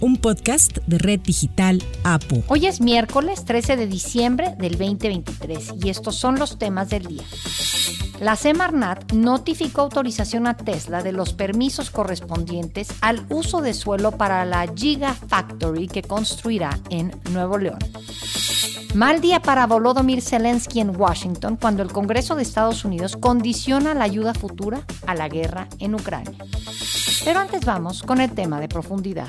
un 0.00 0.16
podcast 0.16 0.78
de 0.86 0.98
Red 0.98 1.20
Digital 1.20 1.82
APO. 2.04 2.42
Hoy 2.48 2.66
es 2.66 2.80
miércoles 2.80 3.44
13 3.44 3.76
de 3.76 3.86
diciembre 3.86 4.54
del 4.58 4.72
2023 4.72 5.74
y 5.82 5.90
estos 5.90 6.16
son 6.16 6.38
los 6.38 6.58
temas 6.58 6.88
del 6.88 7.04
día. 7.06 7.22
La 8.18 8.36
Semarnat 8.36 9.12
notificó 9.12 9.82
autorización 9.82 10.46
a 10.46 10.56
Tesla 10.56 11.02
de 11.02 11.12
los 11.12 11.32
permisos 11.32 11.90
correspondientes 11.90 12.88
al 13.00 13.26
uso 13.30 13.60
de 13.60 13.74
suelo 13.74 14.12
para 14.12 14.44
la 14.44 14.66
Gigafactory 14.74 15.86
que 15.88 16.02
construirá 16.02 16.78
en 16.90 17.12
Nuevo 17.32 17.58
León. 17.58 17.78
Mal 18.94 19.20
día 19.20 19.40
para 19.40 19.66
Volodymyr 19.66 20.20
Zelensky 20.20 20.80
en 20.80 20.96
Washington 20.96 21.56
cuando 21.56 21.82
el 21.82 21.92
Congreso 21.92 22.34
de 22.34 22.42
Estados 22.42 22.84
Unidos 22.84 23.16
condiciona 23.16 23.94
la 23.94 24.04
ayuda 24.04 24.34
futura 24.34 24.82
a 25.06 25.14
la 25.14 25.28
guerra 25.28 25.68
en 25.78 25.94
Ucrania. 25.94 26.38
Pero 27.24 27.40
antes 27.40 27.64
vamos 27.64 28.02
con 28.02 28.20
el 28.20 28.32
tema 28.32 28.60
de 28.60 28.68
profundidad 28.68 29.28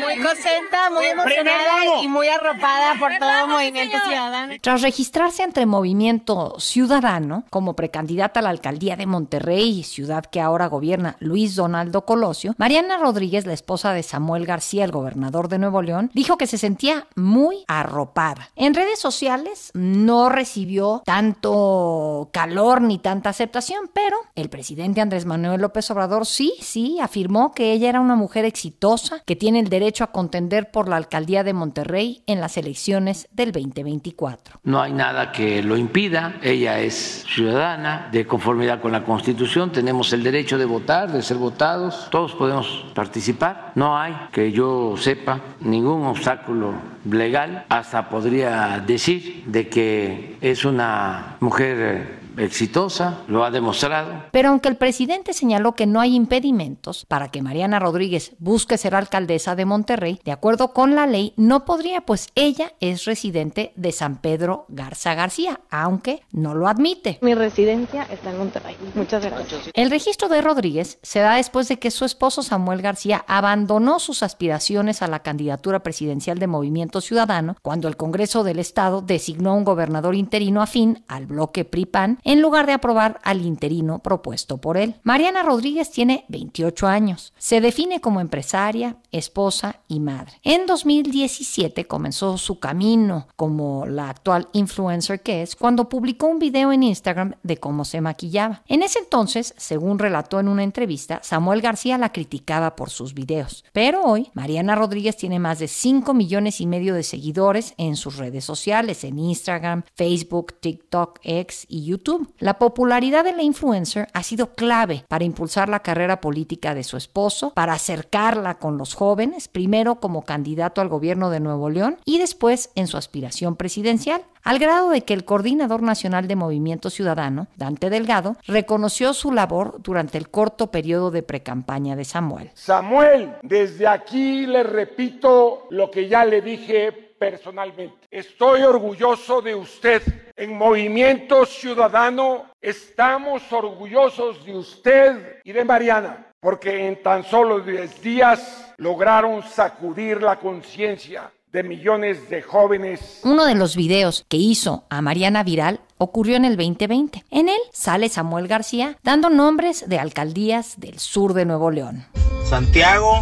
muy 0.00 0.16
contenta, 0.16 0.90
muy 0.90 1.06
emocionada 1.06 2.02
y 2.02 2.08
muy 2.08 2.28
arropada 2.28 2.94
por 2.98 3.12
todo 3.18 3.46
Movimiento 3.46 3.98
Ciudadano. 4.06 4.54
Tras 4.60 4.82
registrarse 4.82 5.42
entre 5.42 5.66
Movimiento 5.66 6.56
Ciudadano 6.58 7.44
como 7.50 7.74
precandidata 7.74 8.40
a 8.40 8.42
la 8.42 8.50
alcaldía 8.50 8.96
de 8.96 9.06
Monterrey, 9.06 9.82
ciudad 9.84 10.24
que 10.24 10.40
ahora 10.40 10.66
gobierna 10.66 11.16
Luis 11.20 11.54
Donaldo 11.56 12.04
Colosio, 12.04 12.54
Mariana 12.58 12.96
Rodríguez, 12.98 13.46
la 13.46 13.52
esposa 13.52 13.92
de 13.92 14.02
Samuel 14.02 14.46
García, 14.46 14.84
el 14.84 14.92
gobernador 14.92 15.48
de 15.48 15.58
Nuevo 15.58 15.82
León, 15.82 16.10
dijo 16.14 16.38
que 16.38 16.46
se 16.46 16.58
sentía 16.58 17.06
muy 17.16 17.64
arropada. 17.68 18.50
En 18.56 18.74
redes 18.74 18.98
sociales 18.98 19.70
no 19.74 20.28
recibió 20.28 21.02
tanto 21.04 22.30
calor 22.32 22.82
ni 22.82 22.98
tanta 22.98 23.30
aceptación, 23.30 23.90
pero 23.92 24.16
el 24.34 24.48
presidente 24.48 25.00
Andrés 25.00 25.26
Manuel 25.26 25.60
López 25.60 25.90
Obrador 25.90 26.26
sí, 26.26 26.54
sí, 26.60 26.98
afirmó 27.00 27.52
que 27.52 27.72
ella 27.72 27.88
era 27.88 28.00
una 28.00 28.14
mujer 28.14 28.44
exitosa, 28.44 29.22
que 29.26 29.36
tiene 29.36 29.60
el 29.60 29.68
derecho 29.68 29.89
a 29.98 30.06
contender 30.08 30.70
por 30.70 30.88
la 30.88 30.96
alcaldía 30.96 31.42
de 31.42 31.52
Monterrey 31.52 32.22
en 32.26 32.40
las 32.40 32.56
elecciones 32.56 33.28
del 33.32 33.50
2024. 33.50 34.60
No 34.62 34.80
hay 34.80 34.92
nada 34.92 35.32
que 35.32 35.62
lo 35.62 35.76
impida, 35.76 36.36
ella 36.42 36.78
es 36.80 37.24
ciudadana 37.28 38.08
de 38.12 38.26
conformidad 38.26 38.80
con 38.80 38.92
la 38.92 39.04
Constitución, 39.04 39.72
tenemos 39.72 40.12
el 40.12 40.22
derecho 40.22 40.58
de 40.58 40.64
votar, 40.64 41.10
de 41.10 41.22
ser 41.22 41.38
votados, 41.38 42.08
todos 42.10 42.34
podemos 42.34 42.86
participar, 42.94 43.72
no 43.74 43.98
hay 43.98 44.14
que 44.32 44.52
yo 44.52 44.94
sepa 44.96 45.40
ningún 45.60 46.04
obstáculo 46.04 46.72
legal, 47.04 47.64
hasta 47.68 48.08
podría 48.08 48.82
decir 48.86 49.44
de 49.46 49.68
que 49.68 50.36
es 50.40 50.64
una 50.64 51.36
mujer 51.40 52.19
exitosa, 52.42 53.22
lo 53.28 53.44
ha 53.44 53.50
demostrado. 53.50 54.24
Pero 54.30 54.50
aunque 54.50 54.68
el 54.68 54.76
presidente 54.76 55.32
señaló 55.32 55.74
que 55.74 55.86
no 55.86 56.00
hay 56.00 56.14
impedimentos 56.14 57.04
para 57.06 57.30
que 57.30 57.42
Mariana 57.42 57.78
Rodríguez 57.78 58.32
busque 58.38 58.78
ser 58.78 58.94
alcaldesa 58.94 59.56
de 59.56 59.64
Monterrey, 59.64 60.20
de 60.24 60.32
acuerdo 60.32 60.72
con 60.72 60.94
la 60.94 61.06
ley, 61.06 61.32
no 61.36 61.64
podría, 61.64 62.02
pues 62.02 62.28
ella 62.34 62.72
es 62.80 63.04
residente 63.04 63.72
de 63.76 63.92
San 63.92 64.20
Pedro 64.20 64.66
Garza 64.68 65.14
García, 65.14 65.60
aunque 65.70 66.22
no 66.32 66.54
lo 66.54 66.68
admite. 66.68 67.18
Mi 67.22 67.34
residencia 67.34 68.04
está 68.04 68.30
en 68.30 68.38
Monterrey. 68.38 68.76
Muchas 68.94 69.24
gracias. 69.24 69.70
El 69.74 69.90
registro 69.90 70.28
de 70.28 70.40
Rodríguez 70.40 70.98
se 71.02 71.20
da 71.20 71.36
después 71.36 71.68
de 71.68 71.78
que 71.78 71.90
su 71.90 72.04
esposo 72.04 72.42
Samuel 72.42 72.82
García 72.82 73.24
abandonó 73.26 73.98
sus 73.98 74.22
aspiraciones 74.22 75.02
a 75.02 75.06
la 75.06 75.20
candidatura 75.20 75.82
presidencial 75.82 76.38
de 76.38 76.46
Movimiento 76.46 77.00
Ciudadano 77.00 77.56
cuando 77.62 77.88
el 77.88 77.96
Congreso 77.96 78.44
del 78.44 78.58
Estado 78.58 79.02
designó 79.02 79.54
un 79.54 79.64
gobernador 79.64 80.14
interino 80.14 80.62
afín 80.62 81.04
al 81.08 81.26
bloque 81.26 81.64
PRI-PAN 81.64 82.18
en 82.30 82.42
lugar 82.42 82.64
de 82.66 82.74
aprobar 82.74 83.18
al 83.24 83.44
interino 83.44 83.98
propuesto 83.98 84.58
por 84.58 84.76
él. 84.76 84.94
Mariana 85.02 85.42
Rodríguez 85.42 85.90
tiene 85.90 86.26
28 86.28 86.86
años. 86.86 87.32
Se 87.38 87.60
define 87.60 88.00
como 88.00 88.20
empresaria, 88.20 88.98
esposa 89.10 89.80
y 89.88 89.98
madre. 89.98 90.34
En 90.44 90.64
2017 90.66 91.88
comenzó 91.88 92.38
su 92.38 92.60
camino 92.60 93.26
como 93.34 93.84
la 93.84 94.10
actual 94.10 94.46
influencer 94.52 95.22
que 95.22 95.42
es 95.42 95.56
cuando 95.56 95.88
publicó 95.88 96.28
un 96.28 96.38
video 96.38 96.70
en 96.70 96.84
Instagram 96.84 97.34
de 97.42 97.56
cómo 97.56 97.84
se 97.84 98.00
maquillaba. 98.00 98.62
En 98.68 98.84
ese 98.84 99.00
entonces, 99.00 99.52
según 99.56 99.98
relató 99.98 100.38
en 100.38 100.46
una 100.46 100.62
entrevista, 100.62 101.18
Samuel 101.24 101.60
García 101.60 101.98
la 101.98 102.12
criticaba 102.12 102.76
por 102.76 102.90
sus 102.90 103.12
videos. 103.12 103.64
Pero 103.72 104.04
hoy, 104.04 104.30
Mariana 104.34 104.76
Rodríguez 104.76 105.16
tiene 105.16 105.40
más 105.40 105.58
de 105.58 105.66
5 105.66 106.14
millones 106.14 106.60
y 106.60 106.66
medio 106.68 106.94
de 106.94 107.02
seguidores 107.02 107.74
en 107.76 107.96
sus 107.96 108.18
redes 108.18 108.44
sociales, 108.44 109.02
en 109.02 109.18
Instagram, 109.18 109.82
Facebook, 109.96 110.54
TikTok, 110.60 111.18
X 111.24 111.66
y 111.68 111.86
YouTube 111.86 112.19
la 112.38 112.58
popularidad 112.58 113.24
de 113.24 113.32
la 113.32 113.42
influencer 113.42 114.08
ha 114.12 114.22
sido 114.22 114.54
clave 114.54 115.04
para 115.08 115.24
impulsar 115.24 115.68
la 115.68 115.80
carrera 115.80 116.20
política 116.20 116.74
de 116.74 116.84
su 116.84 116.96
esposo, 116.96 117.52
para 117.54 117.74
acercarla 117.74 118.58
con 118.58 118.78
los 118.78 118.94
jóvenes, 118.94 119.48
primero 119.48 119.96
como 119.96 120.22
candidato 120.22 120.80
al 120.80 120.88
gobierno 120.88 121.30
de 121.30 121.40
Nuevo 121.40 121.70
León 121.70 121.98
y 122.04 122.18
después 122.18 122.70
en 122.74 122.86
su 122.86 122.96
aspiración 122.96 123.56
presidencial, 123.56 124.22
al 124.42 124.58
grado 124.58 124.90
de 124.90 125.02
que 125.02 125.12
el 125.12 125.24
coordinador 125.24 125.82
nacional 125.82 126.26
de 126.26 126.36
Movimiento 126.36 126.90
Ciudadano, 126.90 127.48
Dante 127.56 127.90
Delgado, 127.90 128.36
reconoció 128.46 129.12
su 129.12 129.32
labor 129.32 129.80
durante 129.82 130.18
el 130.18 130.30
corto 130.30 130.70
periodo 130.70 131.10
de 131.10 131.22
precampaña 131.22 131.96
de 131.96 132.04
Samuel. 132.04 132.50
Samuel, 132.54 133.34
desde 133.42 133.86
aquí 133.86 134.46
le 134.46 134.62
repito 134.62 135.66
lo 135.70 135.90
que 135.90 136.08
ya 136.08 136.24
le 136.24 136.40
dije 136.40 137.10
personalmente. 137.20 138.06
Estoy 138.10 138.62
orgulloso 138.62 139.42
de 139.42 139.54
usted. 139.54 140.02
En 140.40 140.56
Movimiento 140.56 141.44
Ciudadano 141.44 142.46
estamos 142.62 143.42
orgullosos 143.52 144.42
de 144.46 144.56
usted 144.56 145.36
y 145.44 145.52
de 145.52 145.66
Mariana, 145.66 146.28
porque 146.40 146.88
en 146.88 147.02
tan 147.02 147.24
solo 147.24 147.60
10 147.60 148.00
días 148.00 148.72
lograron 148.78 149.42
sacudir 149.42 150.22
la 150.22 150.38
conciencia 150.38 151.30
de 151.52 151.62
millones 151.62 152.30
de 152.30 152.40
jóvenes. 152.40 153.20
Uno 153.22 153.44
de 153.44 153.54
los 153.54 153.76
videos 153.76 154.24
que 154.30 154.38
hizo 154.38 154.84
a 154.88 155.02
Mariana 155.02 155.42
viral 155.42 155.80
ocurrió 155.98 156.36
en 156.36 156.46
el 156.46 156.56
2020. 156.56 157.22
En 157.30 157.50
él 157.50 157.60
sale 157.70 158.08
Samuel 158.08 158.48
García 158.48 158.96
dando 159.02 159.28
nombres 159.28 159.90
de 159.90 159.98
alcaldías 159.98 160.80
del 160.80 161.00
sur 161.00 161.34
de 161.34 161.44
Nuevo 161.44 161.70
León. 161.70 162.06
Santiago, 162.48 163.20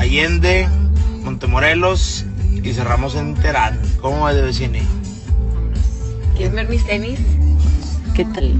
Allende, 0.00 0.66
Montemorelos 1.22 2.24
y 2.64 2.72
cerramos 2.72 3.14
en 3.14 3.36
Terán. 3.36 3.80
¿Cómo 4.00 4.22
va 4.22 4.34
de 4.34 4.42
vecine? 4.42 4.82
¿Quieres 6.36 6.54
ver 6.54 6.68
mis 6.68 6.86
tenis? 6.86 7.20
¿Qué 8.14 8.24
tal? 8.24 8.54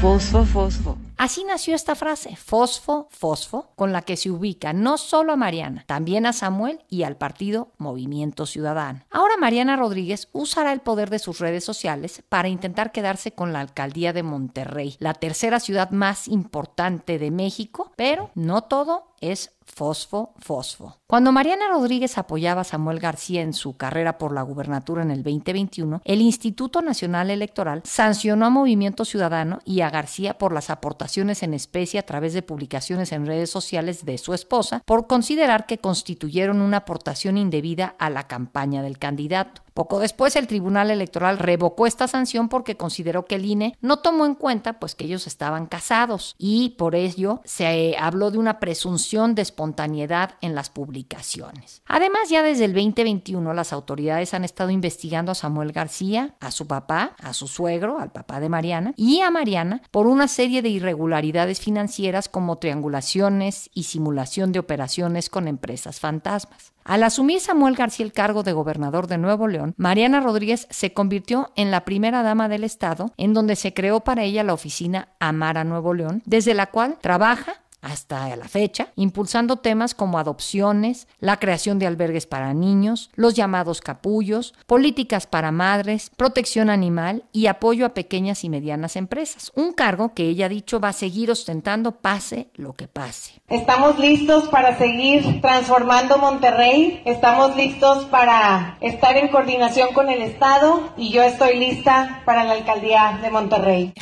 Fosfo, 0.00 0.44
fosfo. 0.44 0.96
Así 1.16 1.42
nació 1.42 1.74
esta 1.74 1.96
frase, 1.96 2.36
fosfo, 2.36 3.08
fosfo, 3.10 3.72
con 3.74 3.92
la 3.92 4.02
que 4.02 4.16
se 4.16 4.30
ubica 4.30 4.72
no 4.72 4.98
solo 4.98 5.32
a 5.32 5.36
Mariana, 5.36 5.82
también 5.88 6.26
a 6.26 6.32
Samuel 6.32 6.84
y 6.88 7.02
al 7.02 7.16
partido 7.16 7.72
Movimiento 7.76 8.46
Ciudadano. 8.46 9.02
Ahora 9.10 9.36
Mariana 9.36 9.74
Rodríguez 9.74 10.28
usará 10.32 10.72
el 10.72 10.80
poder 10.80 11.10
de 11.10 11.18
sus 11.18 11.40
redes 11.40 11.64
sociales 11.64 12.22
para 12.28 12.46
intentar 12.46 12.92
quedarse 12.92 13.32
con 13.32 13.52
la 13.52 13.58
alcaldía 13.58 14.12
de 14.12 14.22
Monterrey, 14.22 14.94
la 15.00 15.14
tercera 15.14 15.58
ciudad 15.58 15.90
más 15.90 16.28
importante 16.28 17.18
de 17.18 17.32
México, 17.32 17.92
pero 17.96 18.30
no 18.36 18.62
todo 18.62 19.08
es 19.20 19.52
fosfo, 19.64 20.34
fosfo. 20.38 20.96
Cuando 21.06 21.30
Mariana 21.30 21.68
Rodríguez 21.68 22.18
apoyaba 22.18 22.62
a 22.62 22.64
Samuel 22.64 22.98
García 22.98 23.42
en 23.42 23.52
su 23.52 23.76
carrera 23.76 24.18
por 24.18 24.32
la 24.32 24.42
gubernatura 24.42 25.02
en 25.02 25.10
el 25.10 25.22
2021, 25.22 26.02
el 26.04 26.20
Instituto 26.20 26.82
Nacional 26.82 27.30
Electoral 27.30 27.82
sancionó 27.84 28.46
a 28.46 28.50
Movimiento 28.50 29.04
Ciudadano 29.04 29.60
y 29.64 29.82
a 29.82 29.90
García 29.90 30.38
por 30.38 30.52
las 30.52 30.70
aportaciones 30.70 31.42
en 31.42 31.54
especie 31.54 32.00
a 32.00 32.06
través 32.06 32.32
de 32.32 32.42
publicaciones 32.42 33.12
en 33.12 33.26
redes 33.26 33.50
sociales 33.50 34.04
de 34.04 34.18
su 34.18 34.34
esposa 34.34 34.82
por 34.84 35.06
considerar 35.06 35.66
que 35.66 35.78
constituyeron 35.78 36.60
una 36.60 36.78
aportación 36.78 37.36
indebida 37.36 37.94
a 37.98 38.10
la 38.10 38.26
campaña 38.26 38.82
del 38.82 38.98
candidato. 38.98 39.62
Poco 39.78 40.00
después 40.00 40.34
el 40.34 40.48
Tribunal 40.48 40.90
Electoral 40.90 41.38
revocó 41.38 41.86
esta 41.86 42.08
sanción 42.08 42.48
porque 42.48 42.76
consideró 42.76 43.26
que 43.26 43.36
el 43.36 43.44
INE 43.44 43.76
no 43.80 44.00
tomó 44.00 44.26
en 44.26 44.34
cuenta 44.34 44.80
pues 44.80 44.96
que 44.96 45.04
ellos 45.04 45.28
estaban 45.28 45.66
casados 45.66 46.34
y 46.36 46.70
por 46.70 46.96
ello 46.96 47.42
se 47.44 47.94
habló 47.96 48.32
de 48.32 48.38
una 48.38 48.58
presunción 48.58 49.36
de 49.36 49.42
espontaneidad 49.42 50.34
en 50.40 50.56
las 50.56 50.68
publicaciones. 50.68 51.82
Además 51.86 52.28
ya 52.28 52.42
desde 52.42 52.64
el 52.64 52.74
2021 52.74 53.54
las 53.54 53.72
autoridades 53.72 54.34
han 54.34 54.42
estado 54.42 54.70
investigando 54.70 55.30
a 55.30 55.36
Samuel 55.36 55.70
García, 55.70 56.34
a 56.40 56.50
su 56.50 56.66
papá, 56.66 57.14
a 57.22 57.32
su 57.32 57.46
suegro, 57.46 58.00
al 58.00 58.10
papá 58.10 58.40
de 58.40 58.48
Mariana 58.48 58.94
y 58.96 59.20
a 59.20 59.30
Mariana 59.30 59.82
por 59.92 60.08
una 60.08 60.26
serie 60.26 60.60
de 60.60 60.70
irregularidades 60.70 61.60
financieras 61.60 62.28
como 62.28 62.58
triangulaciones 62.58 63.70
y 63.74 63.84
simulación 63.84 64.50
de 64.50 64.58
operaciones 64.58 65.30
con 65.30 65.46
empresas 65.46 66.00
fantasmas. 66.00 66.72
Al 66.88 67.02
asumir 67.02 67.38
Samuel 67.40 67.74
García 67.74 68.06
el 68.06 68.14
cargo 68.14 68.42
de 68.42 68.54
gobernador 68.54 69.08
de 69.08 69.18
Nuevo 69.18 69.46
León, 69.46 69.74
Mariana 69.76 70.20
Rodríguez 70.20 70.66
se 70.70 70.94
convirtió 70.94 71.52
en 71.54 71.70
la 71.70 71.84
primera 71.84 72.22
dama 72.22 72.48
del 72.48 72.64
Estado, 72.64 73.12
en 73.18 73.34
donde 73.34 73.56
se 73.56 73.74
creó 73.74 74.00
para 74.00 74.22
ella 74.22 74.42
la 74.42 74.54
oficina 74.54 75.08
Amara 75.20 75.64
Nuevo 75.64 75.92
León, 75.92 76.22
desde 76.24 76.54
la 76.54 76.68
cual 76.68 76.96
trabaja 77.02 77.60
hasta 77.80 78.34
la 78.36 78.48
fecha, 78.48 78.88
impulsando 78.96 79.56
temas 79.56 79.94
como 79.94 80.18
adopciones, 80.18 81.08
la 81.20 81.38
creación 81.38 81.78
de 81.78 81.86
albergues 81.86 82.26
para 82.26 82.54
niños, 82.54 83.10
los 83.14 83.34
llamados 83.34 83.80
capullos, 83.80 84.54
políticas 84.66 85.26
para 85.26 85.52
madres, 85.52 86.10
protección 86.16 86.70
animal 86.70 87.24
y 87.32 87.46
apoyo 87.46 87.86
a 87.86 87.94
pequeñas 87.94 88.44
y 88.44 88.48
medianas 88.48 88.96
empresas. 88.96 89.52
Un 89.54 89.72
cargo 89.72 90.14
que 90.14 90.24
ella 90.24 90.46
ha 90.46 90.50
dicho 90.50 90.80
va 90.80 90.88
a 90.88 90.92
seguir 90.92 91.30
ostentando 91.30 91.92
pase 91.92 92.48
lo 92.54 92.74
que 92.74 92.88
pase. 92.88 93.40
Estamos 93.48 93.98
listos 93.98 94.48
para 94.48 94.76
seguir 94.76 95.40
transformando 95.40 96.18
Monterrey, 96.18 97.02
estamos 97.04 97.56
listos 97.56 98.04
para 98.06 98.76
estar 98.80 99.16
en 99.16 99.28
coordinación 99.28 99.92
con 99.92 100.08
el 100.08 100.22
Estado 100.22 100.92
y 100.96 101.10
yo 101.10 101.22
estoy 101.22 101.58
lista 101.58 102.22
para 102.24 102.44
la 102.44 102.52
alcaldía 102.52 103.18
de 103.22 103.30
Monterrey. 103.30 103.92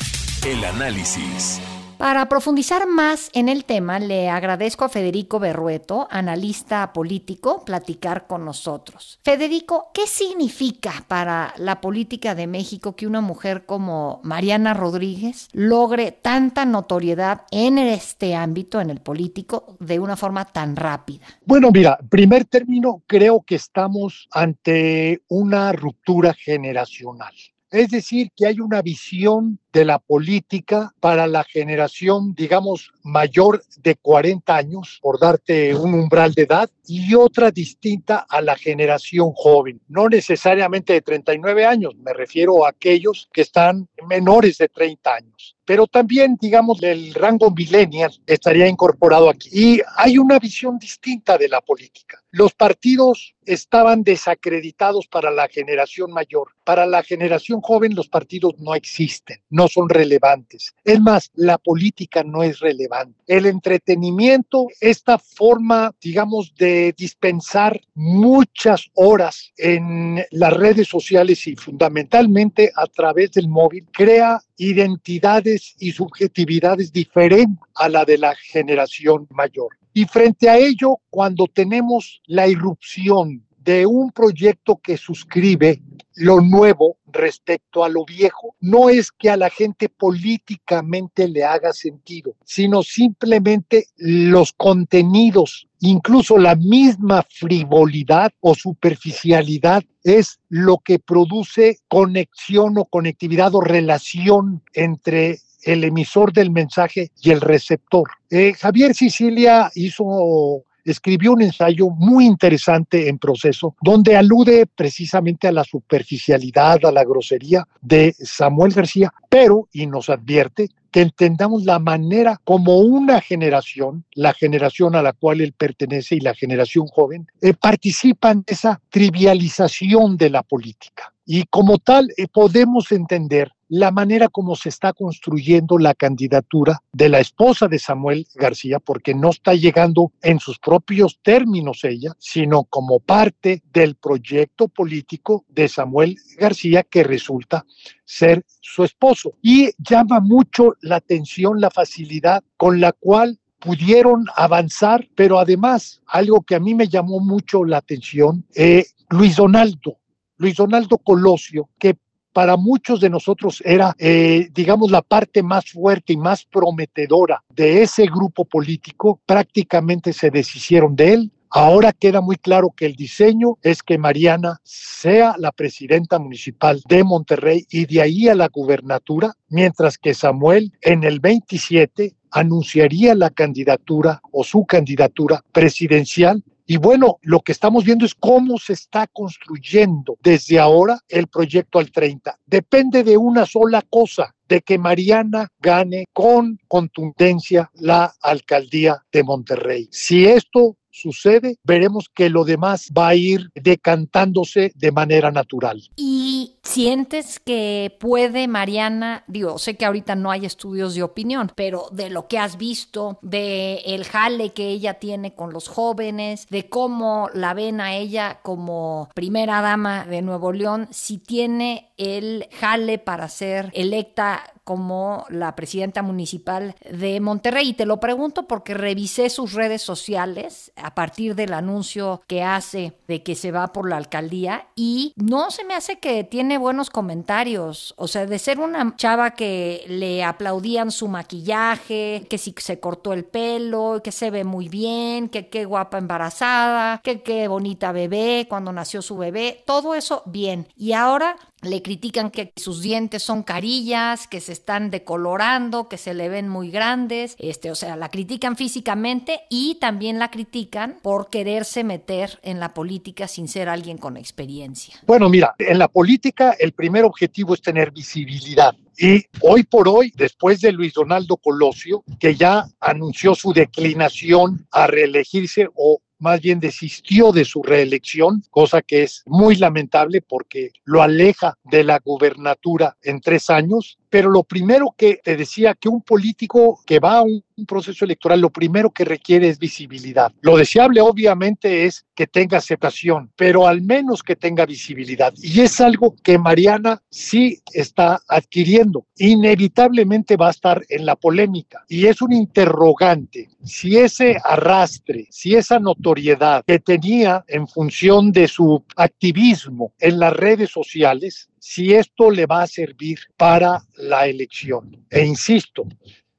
El 0.45 0.63
análisis. 0.63 1.61
Para 1.97 2.29
profundizar 2.29 2.87
más 2.87 3.31
en 3.33 3.49
el 3.49 3.65
tema, 3.65 3.97
le 3.97 4.29
agradezco 4.29 4.85
a 4.85 4.89
Federico 4.89 5.39
Berrueto, 5.39 6.07
analista 6.11 6.93
político, 6.93 7.65
platicar 7.65 8.27
con 8.27 8.45
nosotros. 8.45 9.19
Federico, 9.23 9.89
¿qué 9.95 10.05
significa 10.05 10.93
para 11.07 11.55
la 11.57 11.81
política 11.81 12.35
de 12.35 12.45
México 12.45 12.95
que 12.95 13.07
una 13.07 13.21
mujer 13.21 13.65
como 13.65 14.21
Mariana 14.23 14.75
Rodríguez 14.75 15.49
logre 15.53 16.11
tanta 16.11 16.65
notoriedad 16.65 17.41
en 17.49 17.79
este 17.79 18.35
ámbito, 18.35 18.79
en 18.79 18.91
el 18.91 19.01
político, 19.01 19.75
de 19.79 19.99
una 19.99 20.15
forma 20.15 20.45
tan 20.45 20.75
rápida? 20.75 21.25
Bueno, 21.45 21.71
mira, 21.71 21.97
primer 22.09 22.45
término, 22.45 23.01
creo 23.07 23.41
que 23.41 23.55
estamos 23.55 24.27
ante 24.31 25.23
una 25.29 25.71
ruptura 25.71 26.35
generacional. 26.35 27.33
Es 27.69 27.89
decir, 27.89 28.31
que 28.35 28.47
hay 28.47 28.61
una 28.61 28.81
visión 28.81 29.59
de 29.77 29.85
la 29.85 29.99
política 29.99 30.91
para 30.99 31.27
la 31.27 31.43
generación, 31.43 32.33
digamos, 32.33 32.91
mayor 33.03 33.63
de 33.77 33.93
40 33.93 34.55
años, 34.55 34.97
por 35.03 35.19
darte 35.19 35.75
un 35.75 35.93
umbral 35.93 36.33
de 36.33 36.41
edad, 36.41 36.67
y 36.87 37.13
otra 37.13 37.51
distinta 37.51 38.25
a 38.27 38.41
la 38.41 38.55
generación 38.55 39.33
joven, 39.35 39.79
no 39.87 40.09
necesariamente 40.09 40.93
de 40.93 41.03
39 41.03 41.63
años, 41.63 41.95
me 41.95 42.11
refiero 42.11 42.65
a 42.65 42.69
aquellos 42.69 43.29
que 43.31 43.41
están 43.41 43.87
menores 44.07 44.57
de 44.57 44.67
30 44.67 45.13
años 45.13 45.57
pero 45.67 45.85
también, 45.85 46.37
digamos, 46.39 46.81
el 46.81 47.13
rango 47.13 47.51
millennial 47.51 48.09
estaría 48.25 48.69
incorporado 48.69 49.29
aquí. 49.29 49.49
Y 49.51 49.81
hay 49.97 50.17
una 50.17 50.39
visión 50.39 50.79
distinta 50.79 51.37
de 51.37 51.49
la 51.49 51.59
política. 51.59 52.23
Los 52.31 52.53
partidos 52.53 53.35
estaban 53.45 54.01
desacreditados 54.01 55.07
para 55.07 55.29
la 55.29 55.49
generación 55.49 56.13
mayor. 56.13 56.53
Para 56.63 56.85
la 56.85 57.03
generación 57.03 57.59
joven 57.59 57.95
los 57.95 58.07
partidos 58.07 58.53
no 58.59 58.75
existen, 58.75 59.41
no 59.49 59.66
son 59.67 59.89
relevantes. 59.89 60.73
Es 60.83 60.99
más, 60.99 61.31
la 61.35 61.57
política 61.57 62.23
no 62.23 62.43
es 62.43 62.59
relevante. 62.59 63.19
El 63.27 63.45
entretenimiento, 63.45 64.67
esta 64.81 65.17
forma, 65.17 65.93
digamos, 66.01 66.53
de 66.55 66.93
dispensar 66.97 67.79
muchas 67.93 68.85
horas 68.93 69.51
en 69.57 70.23
las 70.31 70.53
redes 70.53 70.87
sociales 70.87 71.47
y 71.47 71.55
fundamentalmente 71.55 72.71
a 72.75 72.85
través 72.87 73.31
del 73.31 73.47
móvil, 73.47 73.85
crea 73.91 74.41
identidades 74.57 75.75
y 75.79 75.91
subjetividades 75.91 76.91
diferentes 76.91 77.57
a 77.75 77.89
la 77.89 78.05
de 78.05 78.17
la 78.17 78.35
generación 78.35 79.27
mayor. 79.31 79.77
Y 79.93 80.05
frente 80.05 80.47
a 80.49 80.57
ello, 80.57 80.97
cuando 81.09 81.47
tenemos 81.47 82.21
la 82.27 82.47
irrupción 82.47 83.46
de 83.67 83.85
un 83.85 84.11
proyecto 84.13 84.79
que 84.81 84.95
suscribe 84.95 85.81
lo 86.15 86.39
nuevo 86.39 86.99
respecto 87.05 87.83
a 87.83 87.89
lo 87.89 88.05
viejo, 88.05 88.55
no 88.61 88.89
es 88.89 89.11
que 89.11 89.29
a 89.29 89.35
la 89.35 89.49
gente 89.49 89.89
políticamente 89.89 91.27
le 91.27 91.43
haga 91.43 91.73
sentido, 91.73 92.33
sino 92.45 92.81
simplemente 92.81 93.87
los 93.97 94.53
contenidos, 94.53 95.67
incluso 95.81 96.37
la 96.37 96.55
misma 96.55 97.25
frivolidad 97.29 98.31
o 98.39 98.55
superficialidad 98.55 99.83
es 100.01 100.39
lo 100.47 100.77
que 100.77 100.97
produce 100.97 101.79
conexión 101.89 102.77
o 102.77 102.85
conectividad 102.85 103.53
o 103.53 103.59
relación 103.59 104.63
entre 104.73 105.39
el 105.63 105.83
emisor 105.83 106.31
del 106.31 106.51
mensaje 106.51 107.11
y 107.21 107.31
el 107.31 107.41
receptor. 107.41 108.07
Eh, 108.29 108.53
Javier 108.53 108.95
Sicilia 108.95 109.69
hizo 109.75 110.63
escribió 110.91 111.33
un 111.33 111.41
ensayo 111.41 111.89
muy 111.89 112.25
interesante 112.25 113.09
en 113.09 113.19
proceso, 113.19 113.75
donde 113.81 114.15
alude 114.15 114.65
precisamente 114.65 115.47
a 115.47 115.51
la 115.51 115.63
superficialidad, 115.63 116.83
a 116.85 116.91
la 116.91 117.03
grosería 117.03 117.67
de 117.81 118.15
Samuel 118.19 118.73
García, 118.73 119.13
pero, 119.29 119.67
y 119.71 119.85
nos 119.85 120.09
advierte, 120.09 120.69
que 120.91 121.01
entendamos 121.01 121.65
la 121.65 121.79
manera 121.79 122.39
como 122.43 122.79
una 122.79 123.21
generación, 123.21 124.05
la 124.13 124.33
generación 124.33 124.95
a 124.95 125.01
la 125.01 125.13
cual 125.13 125.41
él 125.41 125.53
pertenece 125.53 126.15
y 126.15 126.21
la 126.21 126.33
generación 126.33 126.87
joven, 126.87 127.27
eh, 127.41 127.53
participan 127.53 128.37
en 128.37 128.43
esa 128.47 128.81
trivialización 128.89 130.17
de 130.17 130.29
la 130.29 130.43
política. 130.43 131.13
Y 131.25 131.43
como 131.49 131.77
tal, 131.77 132.09
eh, 132.17 132.27
podemos 132.31 132.91
entender 132.91 133.51
la 133.69 133.91
manera 133.91 134.27
como 134.29 134.55
se 134.55 134.69
está 134.69 134.93
construyendo 134.93 135.77
la 135.77 135.93
candidatura 135.93 136.81
de 136.91 137.09
la 137.09 137.19
esposa 137.19 137.67
de 137.67 137.79
Samuel 137.79 138.27
García, 138.35 138.79
porque 138.79 139.13
no 139.13 139.29
está 139.29 139.53
llegando 139.53 140.11
en 140.21 140.39
sus 140.39 140.59
propios 140.59 141.19
términos 141.21 141.83
ella, 141.83 142.13
sino 142.19 142.63
como 142.63 142.99
parte 142.99 143.61
del 143.73 143.95
proyecto 143.95 144.67
político 144.67 145.45
de 145.49 145.67
Samuel 145.67 146.17
García 146.37 146.83
que 146.83 147.03
resulta 147.03 147.65
ser 148.05 148.45
su 148.61 148.83
esposo. 148.83 149.33
Y 149.41 149.71
llama 149.77 150.19
mucho 150.19 150.75
la 150.81 150.97
atención 150.97 151.59
la 151.59 151.69
facilidad 151.69 152.43
con 152.55 152.79
la 152.79 152.93
cual 152.93 153.39
pudieron 153.59 154.25
avanzar, 154.35 155.07
pero 155.15 155.39
además, 155.39 156.01
algo 156.07 156.41
que 156.41 156.55
a 156.55 156.59
mí 156.59 156.75
me 156.75 156.87
llamó 156.87 157.19
mucho 157.19 157.65
la 157.65 157.77
atención, 157.77 158.45
eh, 158.55 158.85
Luis 159.09 159.35
Donaldo, 159.35 159.97
Luis 160.37 160.55
Donaldo 160.55 160.97
Colosio, 160.99 161.69
que 161.79 161.97
para 162.37 162.55
muchos 162.55 162.99
de 162.99 163.09
nosotros 163.09 163.63
era, 163.65 163.95
eh, 163.97 164.49
digamos, 164.53 164.91
la 164.91 165.01
parte 165.01 165.41
más 165.41 165.71
fuerte 165.71 166.13
y 166.13 166.17
más 166.17 166.45
prometedora 166.45 167.43
de 167.49 167.81
ese 167.81 168.05
grupo 168.05 168.45
político, 168.45 169.19
prácticamente 169.25 170.13
se 170.13 170.29
deshicieron 170.29 170.95
de 170.95 171.13
él. 171.13 171.31
Ahora 171.49 171.93
queda 171.93 172.21
muy 172.21 172.35
claro 172.35 172.71
que 172.77 172.85
el 172.85 172.95
diseño 172.95 173.57
es 173.63 173.81
que 173.81 173.97
Mariana 173.97 174.59
sea 174.61 175.33
la 175.39 175.51
presidenta 175.51 176.19
municipal 176.19 176.79
de 176.87 177.03
Monterrey 177.03 177.65
y 177.71 177.87
de 177.87 178.03
ahí 178.03 178.29
a 178.29 178.35
la 178.35 178.49
gubernatura, 178.49 179.33
mientras 179.49 179.97
que 179.97 180.13
Samuel 180.13 180.71
en 180.81 181.05
el 181.05 181.19
27 181.19 182.13
anunciaría 182.29 183.15
la 183.15 183.31
candidatura 183.31 184.21
o 184.31 184.43
su 184.43 184.63
candidatura 184.67 185.43
presidencial 185.51 186.43
y 186.67 186.77
bueno, 186.77 187.17
lo 187.21 187.39
que 187.39 187.53
estamos 187.53 187.85
viendo 187.85 188.05
es 188.05 188.13
cómo 188.13 188.57
se 188.57 188.73
está 188.73 189.07
construyendo 189.07 190.17
desde 190.21 190.59
ahora 190.59 190.99
el 191.07 191.27
proyecto 191.27 191.79
al 191.79 191.91
30. 191.91 192.37
Depende 192.45 193.05
de 193.05 193.15
una 193.15 193.45
sola 193.45 193.81
cosa, 193.89 194.35
de 194.49 194.61
que 194.61 194.77
Mariana 194.77 195.47
gane 195.59 196.05
con 196.13 196.59
contundencia 196.67 197.71
la 197.73 198.13
alcaldía 198.21 199.03
de 199.11 199.23
Monterrey. 199.23 199.87
Si 199.91 200.25
esto 200.25 200.77
sucede, 200.89 201.57
veremos 201.63 202.09
que 202.13 202.29
lo 202.29 202.43
demás 202.43 202.89
va 202.97 203.09
a 203.09 203.15
ir 203.15 203.49
decantándose 203.55 204.71
de 204.75 204.91
manera 204.91 205.31
natural. 205.31 205.81
¿Y 205.95 206.56
sientes 206.67 207.39
que 207.39 207.95
puede 207.99 208.47
Mariana, 208.47 209.23
digo, 209.27 209.57
sé 209.57 209.75
que 209.77 209.85
ahorita 209.85 210.15
no 210.15 210.31
hay 210.31 210.45
estudios 210.45 210.93
de 210.95 211.03
opinión, 211.03 211.51
pero 211.55 211.87
de 211.91 212.09
lo 212.09 212.27
que 212.27 212.37
has 212.37 212.57
visto, 212.57 213.19
de 213.21 213.81
el 213.85 214.03
jale 214.03 214.51
que 214.51 214.67
ella 214.67 214.95
tiene 214.95 215.33
con 215.33 215.53
los 215.53 215.69
jóvenes, 215.69 216.45
de 216.49 216.67
cómo 216.69 217.29
la 217.33 217.53
ven 217.53 217.79
a 217.79 217.95
ella 217.95 218.39
como 218.43 219.09
primera 219.15 219.61
dama 219.61 220.05
de 220.05 220.21
Nuevo 220.21 220.51
León, 220.51 220.87
si 220.91 221.17
tiene 221.17 221.86
el 221.97 222.47
jale 222.59 222.99
para 222.99 223.27
ser 223.27 223.71
electa 223.73 224.43
como 224.67 225.25
la 225.29 225.55
presidenta 225.55 226.01
municipal 226.01 226.75
de 226.91 227.21
Monterrey. 227.21 227.69
Y 227.69 227.73
te 227.73 227.85
lo 227.85 228.01
pregunto 228.01 228.47
porque 228.47 228.73
revisé 228.73 229.29
sus 229.29 229.53
redes 229.53 229.81
sociales 229.81 230.73
a 230.75 230.93
partir 230.93 231.35
del 231.35 231.53
anuncio 231.53 232.21
que 232.27 232.43
hace 232.43 232.91
de 233.07 233.23
que 233.23 233.35
se 233.35 233.53
va 233.53 233.71
por 233.71 233.89
la 233.89 233.95
alcaldía 233.95 234.67
y 234.75 235.13
no 235.15 235.51
se 235.51 235.63
me 235.63 235.73
hace 235.73 235.99
que 235.99 236.25
tiene 236.25 236.57
buenos 236.57 236.89
comentarios. 236.89 237.93
O 237.97 238.09
sea, 238.09 238.25
de 238.25 238.39
ser 238.39 238.59
una 238.59 238.93
chava 238.97 239.31
que 239.31 239.85
le 239.87 240.25
aplaudían 240.25 240.91
su 240.91 241.07
maquillaje, 241.07 242.27
que 242.29 242.37
si 242.37 242.53
se 242.57 242.81
cortó 242.81 243.13
el 243.13 243.23
pelo, 243.23 244.01
que 244.03 244.11
se 244.11 244.31
ve 244.31 244.43
muy 244.43 244.67
bien, 244.67 245.29
que 245.29 245.47
qué 245.47 245.63
guapa 245.63 245.97
embarazada, 245.97 246.99
que 247.05 247.21
qué 247.21 247.47
bonita 247.47 247.93
bebé 247.93 248.47
cuando 248.49 248.73
nació 248.73 249.01
su 249.01 249.15
bebé, 249.15 249.63
todo 249.65 249.95
eso 249.95 250.23
bien. 250.25 250.67
Y 250.75 250.91
ahora 250.91 251.37
le 251.61 251.81
critican 251.81 252.29
que 252.29 252.51
sus 252.55 252.81
dientes 252.81 253.23
son 253.23 253.43
carillas, 253.43 254.27
que 254.27 254.41
se 254.41 254.51
están 254.51 254.91
decolorando, 254.91 255.89
que 255.89 255.97
se 255.97 256.13
le 256.13 256.29
ven 256.29 256.49
muy 256.49 256.69
grandes, 256.69 257.35
este, 257.39 257.71
o 257.71 257.75
sea, 257.75 257.95
la 257.95 258.09
critican 258.09 258.55
físicamente 258.55 259.41
y 259.49 259.75
también 259.75 260.19
la 260.19 260.29
critican 260.29 260.99
por 261.01 261.29
quererse 261.29 261.83
meter 261.83 262.39
en 262.43 262.59
la 262.59 262.73
política 262.73 263.27
sin 263.27 263.47
ser 263.47 263.69
alguien 263.69 263.97
con 263.97 264.17
experiencia. 264.17 264.95
Bueno, 265.07 265.29
mira, 265.29 265.55
en 265.57 265.79
la 265.79 265.87
política 265.87 266.55
el 266.59 266.73
primer 266.73 267.03
objetivo 267.05 267.53
es 267.53 267.61
tener 267.61 267.91
visibilidad. 267.91 268.75
Y 268.99 269.25
hoy 269.41 269.63
por 269.63 269.87
hoy, 269.87 270.11
después 270.15 270.59
de 270.59 270.71
Luis 270.71 270.93
Donaldo 270.93 271.37
Colosio, 271.37 272.03
que 272.19 272.35
ya 272.35 272.65
anunció 272.79 273.35
su 273.35 273.53
declinación 273.53 274.67
a 274.71 274.87
reelegirse 274.87 275.67
o 275.75 275.99
más 276.19 276.41
bien 276.41 276.59
desistió 276.59 277.31
de 277.31 277.45
su 277.45 277.63
reelección, 277.63 278.43
cosa 278.49 278.81
que 278.81 279.03
es 279.03 279.23
muy 279.25 279.55
lamentable 279.55 280.21
porque 280.21 280.71
lo 280.83 281.01
aleja 281.01 281.57
de 281.63 281.83
la 281.83 281.99
gubernatura 281.99 282.97
en 283.01 283.21
tres 283.21 283.49
años. 283.49 283.97
Pero 284.09 284.29
lo 284.29 284.43
primero 284.43 284.93
que 284.97 285.19
te 285.23 285.35
decía 285.35 285.75
que 285.75 285.89
un 285.89 286.01
político 286.01 286.81
que 286.85 286.99
va 286.99 287.19
a 287.19 287.23
un, 287.23 287.43
proceso 287.67 288.05
electoral, 288.05 288.39
lo 288.39 288.51
primero 288.51 288.91
que 288.91 289.03
requiere 289.03 289.49
es 289.49 289.57
visibilidad. 289.57 290.31
Lo 290.41 290.57
deseable 290.57 291.01
obviamente 291.01 291.85
es 291.85 292.05
que 292.13 292.27
tenga 292.27 292.59
aceptación, 292.59 293.31
pero 293.35 293.65
al 293.65 293.81
menos 293.81 294.21
que 294.21 294.35
tenga 294.35 294.63
visibilidad. 294.67 295.33
Y 295.41 295.61
es 295.61 295.81
algo 295.81 296.15
que 296.21 296.37
Mariana 296.37 297.01
sí 297.09 297.59
está 297.73 298.21
adquiriendo. 298.27 299.07
Inevitablemente 299.17 300.37
va 300.37 300.49
a 300.49 300.51
estar 300.51 300.83
en 300.87 301.07
la 301.07 301.15
polémica. 301.15 301.83
Y 301.87 302.05
es 302.05 302.21
un 302.21 302.31
interrogante. 302.31 303.49
Si 303.63 303.97
ese 303.97 304.37
arrastre, 304.43 305.27
si 305.31 305.55
esa 305.55 305.79
notoriedad 305.79 306.63
que 306.65 306.77
tenía 306.77 307.43
en 307.47 307.67
función 307.67 308.31
de 308.31 308.47
su 308.47 308.83
activismo 308.95 309.93
en 309.99 310.19
las 310.19 310.33
redes 310.33 310.69
sociales, 310.69 311.49
si 311.59 311.93
esto 311.93 312.29
le 312.31 312.45
va 312.45 312.63
a 312.63 312.67
servir 312.67 313.19
para 313.35 313.81
la 313.97 314.27
elección. 314.27 315.05
E 315.09 315.25
insisto, 315.25 315.87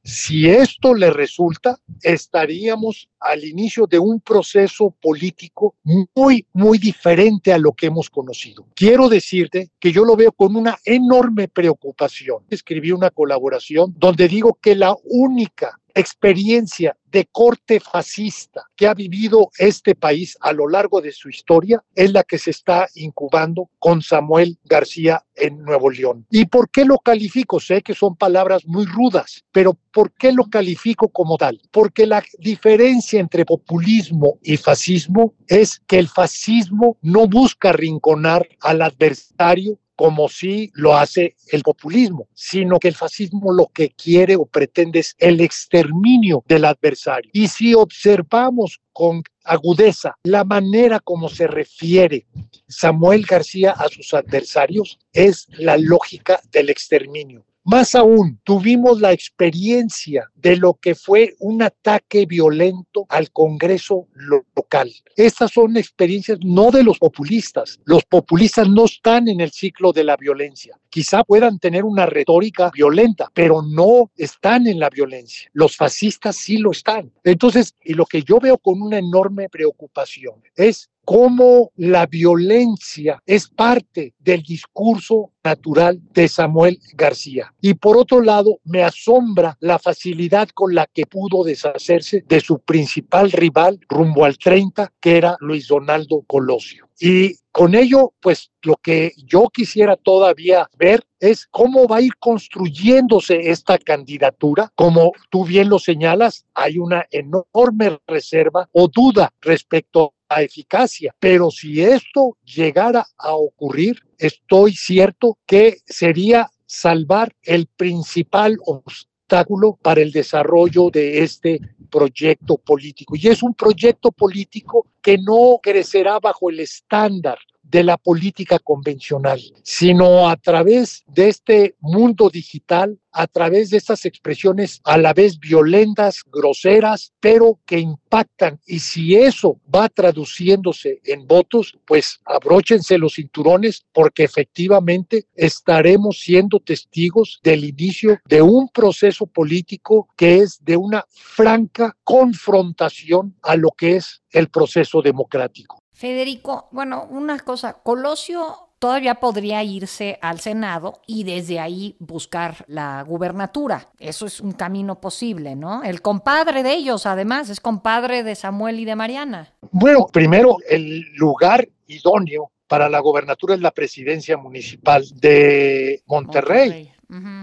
si 0.09 0.49
esto 0.49 0.95
le 0.95 1.11
resulta, 1.11 1.79
estaríamos 2.03 3.11
al 3.21 3.45
inicio 3.45 3.87
de 3.87 3.99
un 3.99 4.21
proceso 4.21 4.95
político 5.03 5.75
muy, 5.85 6.47
muy 6.55 6.79
diferente 6.79 7.53
a 7.53 7.59
lo 7.59 7.73
que 7.75 7.87
hemos 7.87 8.09
conocido. 8.09 8.67
Quiero 8.75 9.11
decirte 9.11 9.71
que 9.79 9.93
yo 9.93 10.07
lo 10.07 10.17
veo 10.17 10.33
con 10.33 10.57
una 10.57 10.79
enorme 10.87 11.49
preocupación. 11.49 12.45
Escribí 12.49 12.91
una 12.91 13.11
colaboración 13.11 13.95
donde 13.99 14.29
digo 14.29 14.59
que 14.63 14.75
la 14.75 14.97
única 15.05 15.79
experiencia 15.99 16.97
de 17.11 17.27
corte 17.31 17.81
fascista 17.81 18.65
que 18.77 18.87
ha 18.87 18.95
vivido 18.95 19.51
este 19.59 19.95
país 19.95 20.37
a 20.41 20.53
lo 20.53 20.69
largo 20.69 21.01
de 21.01 21.13
su 21.13 21.29
historia 21.29 21.83
es 21.95 22.13
la 22.13 22.23
que 22.23 22.39
se 22.39 22.51
está 22.51 22.89
incubando 22.95 23.71
con 23.79 24.03
Samuel 24.03 24.59
García 24.65 25.25
en 25.35 25.63
Nuevo 25.63 25.91
León. 25.91 26.27
¿Y 26.31 26.47
por 26.47 26.71
qué 26.71 26.85
lo 26.85 26.99
califico? 26.99 27.61
Sé 27.61 27.83
que 27.83 27.95
son 27.95 28.17
palabras 28.17 28.67
muy 28.67 28.85
rudas, 28.85 29.45
pero 29.53 29.77
¿por 29.93 30.13
qué 30.13 30.33
lo 30.33 30.45
califico 30.45 31.09
como 31.09 31.37
tal? 31.37 31.61
Porque 31.71 32.07
la 32.07 32.23
diferencia 32.39 33.21
entre 33.21 33.45
populismo 33.45 34.39
y 34.43 34.57
fascismo 34.57 35.35
es 35.47 35.81
que 35.87 35.99
el 35.99 36.09
fascismo 36.09 36.97
no 37.01 37.27
busca 37.27 37.73
rinconar 37.73 38.47
al 38.61 38.83
adversario, 38.83 39.79
como 39.99 40.29
si 40.29 40.71
lo 40.75 40.97
hace 40.97 41.35
el 41.51 41.63
populismo, 41.63 42.29
sino 42.33 42.79
que 42.79 42.87
el 42.87 42.95
fascismo 42.95 43.53
lo 43.53 43.67
que 43.67 43.91
quiere 43.91 44.37
o 44.37 44.47
pretende 44.47 45.01
es 45.01 45.17
el 45.19 45.41
exterminio 45.41 46.45
del 46.47 46.67
adversario. 46.67 47.29
Y 47.35 47.49
si 47.49 47.75
observamos 47.75 48.81
con 48.93 49.25
agudeza 49.43 50.15
la 50.23 50.45
manera 50.45 51.01
como 51.01 51.29
se 51.29 51.49
refiere 51.49 52.27
Samuel 52.69 53.27
García 53.27 53.73
a 53.73 53.89
sus 53.89 54.15
adversarios, 54.15 55.01
es 55.13 55.49
la 55.59 55.77
lógica 55.77 56.41
del 56.53 56.71
exterminio. 56.71 57.45
Más 57.71 57.95
aún, 57.95 58.41
tuvimos 58.45 58.99
la 59.03 59.13
experiencia 59.13 60.31
de 60.35 60.57
lo 60.57 60.73
que 60.81 60.95
fue 60.95 61.35
un 61.39 61.61
ataque 61.61 62.25
violento 62.25 63.05
al 63.11 63.31
Congreso 63.31 64.09
local. 64.15 64.91
Estas 65.15 65.51
son 65.53 65.77
experiencias 65.77 66.39
no 66.43 66.71
de 66.71 66.83
los 66.83 66.99
populistas. 66.99 67.79
Los 67.85 68.07
populistas 68.07 68.71
no 68.71 68.87
están 68.87 69.29
en 69.29 69.43
el 69.43 69.51
ciclo 69.51 69.93
de 69.93 70.05
la 70.05 70.17
violencia. 70.17 70.81
Quizá 70.89 71.25
puedan 71.25 71.59
tener 71.59 71.85
una 71.85 72.07
retórica 72.07 72.71
violenta, 72.73 73.31
pero 73.35 73.61
no 73.61 74.11
están 74.17 74.67
en 74.67 74.79
la 74.79 74.89
violencia. 74.89 75.51
Los 75.53 75.77
fascistas 75.77 76.37
sí 76.37 76.57
lo 76.57 76.71
están. 76.71 77.13
Entonces, 77.23 77.75
y 77.85 77.93
lo 77.93 78.07
que 78.07 78.23
yo 78.23 78.41
veo 78.41 78.57
con 78.57 78.81
una 78.81 78.97
enorme 78.97 79.51
preocupación 79.51 80.37
es 80.57 80.89
cómo 81.09 81.73
la 81.77 82.05
violencia 82.05 83.23
es 83.25 83.49
parte 83.49 84.13
del 84.19 84.43
discurso 84.43 85.33
natural 85.43 85.99
de 86.13 86.29
Samuel 86.29 86.79
García. 86.93 87.55
Y 87.63 87.73
por 87.73 87.97
otro 87.97 88.21
lado, 88.21 88.59
me 88.65 88.83
asombra 88.83 89.57
la 89.61 89.79
facilidad 89.79 90.51
con 90.51 90.75
la 90.75 90.87
que 90.87 91.07
pudo 91.07 91.45
deshacerse 91.45 92.25
de 92.29 92.41
su 92.41 92.59
principal 92.59 93.33
rival 93.33 93.81
rumbo 93.89 94.27
al 94.27 94.37
30, 94.37 94.93
que 95.01 95.17
era 95.17 95.39
Luis 95.41 95.69
Donaldo 95.69 96.25
Colosio. 96.27 96.91
Y 97.01 97.37
con 97.53 97.75
ello, 97.75 98.13
pues 98.21 98.51
lo 98.61 98.77
que 98.77 99.13
yo 99.17 99.49
quisiera 99.51 99.97
todavía 99.97 100.69
ver 100.77 101.05
es 101.21 101.47
cómo 101.51 101.89
va 101.89 101.97
a 101.97 102.03
ir 102.03 102.17
construyéndose 102.19 103.51
esta 103.51 103.79
candidatura. 103.79 104.71
Como 104.75 105.13
tú 105.31 105.47
bien 105.47 105.71
lo 105.71 105.79
señalas, 105.79 106.45
hay 106.55 106.79
una 106.79 107.07
enorme 107.11 107.99
reserva 108.07 108.69
o 108.73 108.89
duda 108.89 109.33
respecto 109.41 110.13
a 110.29 110.43
eficacia. 110.43 111.15
Pero 111.19 111.51
si 111.51 111.83
esto 111.83 112.37
llegara 112.45 113.07
a 113.17 113.35
ocurrir, 113.35 114.03
estoy 114.19 114.73
cierto 114.73 115.39
que 115.47 115.79
sería 115.87 116.51
salvar 116.67 117.35
el 117.43 117.67
principal 117.67 118.59
obstáculo 118.65 119.79
para 119.83 120.01
el 120.01 120.13
desarrollo 120.13 120.91
de 120.91 121.23
este 121.23 121.61
proyecto 121.91 122.59
político. 122.59 123.15
Y 123.17 123.29
es 123.29 123.43
un 123.43 123.55
proyecto 123.55 124.13
político 124.13 124.87
que 125.01 125.19
no 125.19 125.59
crecerá 125.63 126.19
bajo 126.19 126.51
el 126.51 126.61
estándar 126.61 127.39
de 127.71 127.85
la 127.85 127.97
política 127.97 128.59
convencional, 128.59 129.41
sino 129.63 130.29
a 130.29 130.37
través 130.37 131.05
de 131.07 131.29
este 131.29 131.77
mundo 131.81 132.31
digital, 132.31 132.99
a 133.13 133.27
través 133.27 133.71
de 133.71 133.79
estas 133.79 134.05
expresiones 134.05 134.81
a 134.85 134.97
la 134.97 135.13
vez 135.13 135.39
violentas, 135.39 136.23
groseras, 136.31 137.13
pero 137.21 137.59
que 137.67 137.79
impactan. 137.79 138.61
Y 138.67 138.79
si 138.79 139.17
eso 139.17 139.59
va 139.75 139.89
traduciéndose 139.89 141.01
en 141.05 141.27
votos, 141.27 141.77
pues 141.85 142.21
abróchense 142.25 142.97
los 142.97 143.15
cinturones 143.15 143.85
porque 143.93 144.25
efectivamente 144.25 145.27
estaremos 145.35 146.21
siendo 146.21 146.61
testigos 146.61 147.41
del 147.43 147.65
inicio 147.65 148.21
de 148.27 148.43
un 148.43 148.69
proceso 148.69 149.27
político 149.27 150.09
que 150.17 150.39
es 150.39 150.65
de 150.65 150.77
una 150.77 151.05
franca 151.11 151.97
confrontación 152.05 153.37
a 153.43 153.57
lo 153.57 153.71
que 153.73 153.97
es 153.97 154.23
el 154.31 154.49
proceso 154.49 155.03
democrático. 155.03 155.83
Federico, 155.99 156.69
bueno, 156.71 157.09
una 157.11 157.41
cosa, 157.41 157.73
Colosio 157.83 158.69
todavía 158.79 159.17
podría 159.17 159.65
irse 159.65 160.17
al 160.23 160.39
Senado 160.39 161.01
y 161.09 161.25
desde 161.25 161.59
ahí 161.59 161.97
buscar 161.99 162.65
la 162.69 163.03
gubernatura. 163.03 163.89
Eso 163.99 164.25
es 164.25 164.39
un 164.39 164.53
camino 164.53 165.01
posible, 165.01 165.57
¿no? 165.57 165.83
El 165.83 166.01
compadre 166.01 166.63
de 166.63 166.75
ellos, 166.75 167.05
además, 167.05 167.51
es 167.51 167.59
compadre 167.59 168.23
de 168.23 168.37
Samuel 168.37 168.79
y 168.79 168.85
de 168.85 168.95
Mariana. 168.95 169.53
Bueno, 169.73 170.07
primero, 170.07 170.59
el 170.69 171.01
lugar 171.17 171.69
idóneo 171.89 172.53
para 172.69 172.89
la 172.89 173.01
gubernatura 173.01 173.57
es 173.57 173.61
la 173.61 173.73
presidencia 173.73 174.37
municipal 174.37 175.05
de 175.17 176.01
Monterrey. 176.07 176.93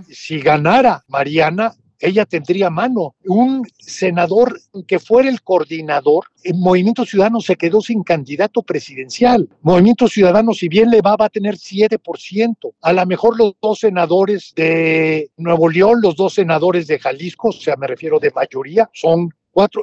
Si 0.10 0.40
ganara 0.40 1.04
Mariana, 1.10 1.74
ella 2.00 2.26
tendría 2.26 2.70
mano. 2.70 3.16
Un 3.26 3.64
senador 3.78 4.60
que 4.88 5.00
fuera 5.00 5.30
el 5.30 5.42
coordinador, 5.42 6.26
el 6.44 6.56
Movimiento 6.56 7.06
Ciudadano 7.06 7.42
se 7.42 7.56
quedó 7.56 7.82
sin 7.82 8.04
candidato 8.04 8.62
presidencial. 8.62 9.50
Movimiento 9.62 10.08
Ciudadano, 10.08 10.54
si 10.54 10.68
bien 10.68 10.90
le 10.90 11.02
va, 11.02 11.16
va 11.16 11.26
a 11.26 11.30
tener 11.30 11.56
7%. 11.56 12.74
A 12.82 12.94
lo 12.94 13.06
mejor 13.06 13.38
los 13.38 13.54
dos 13.62 13.80
senadores 13.80 14.54
de 14.56 15.32
Nuevo 15.38 15.70
León, 15.70 16.00
los 16.02 16.16
dos 16.16 16.34
senadores 16.34 16.88
de 16.88 17.00
Jalisco, 17.00 17.50
o 17.50 17.54
sea, 17.54 17.76
me 17.76 17.88
refiero 17.88 18.20
de 18.20 18.32
mayoría, 18.32 18.90
son 18.94 19.30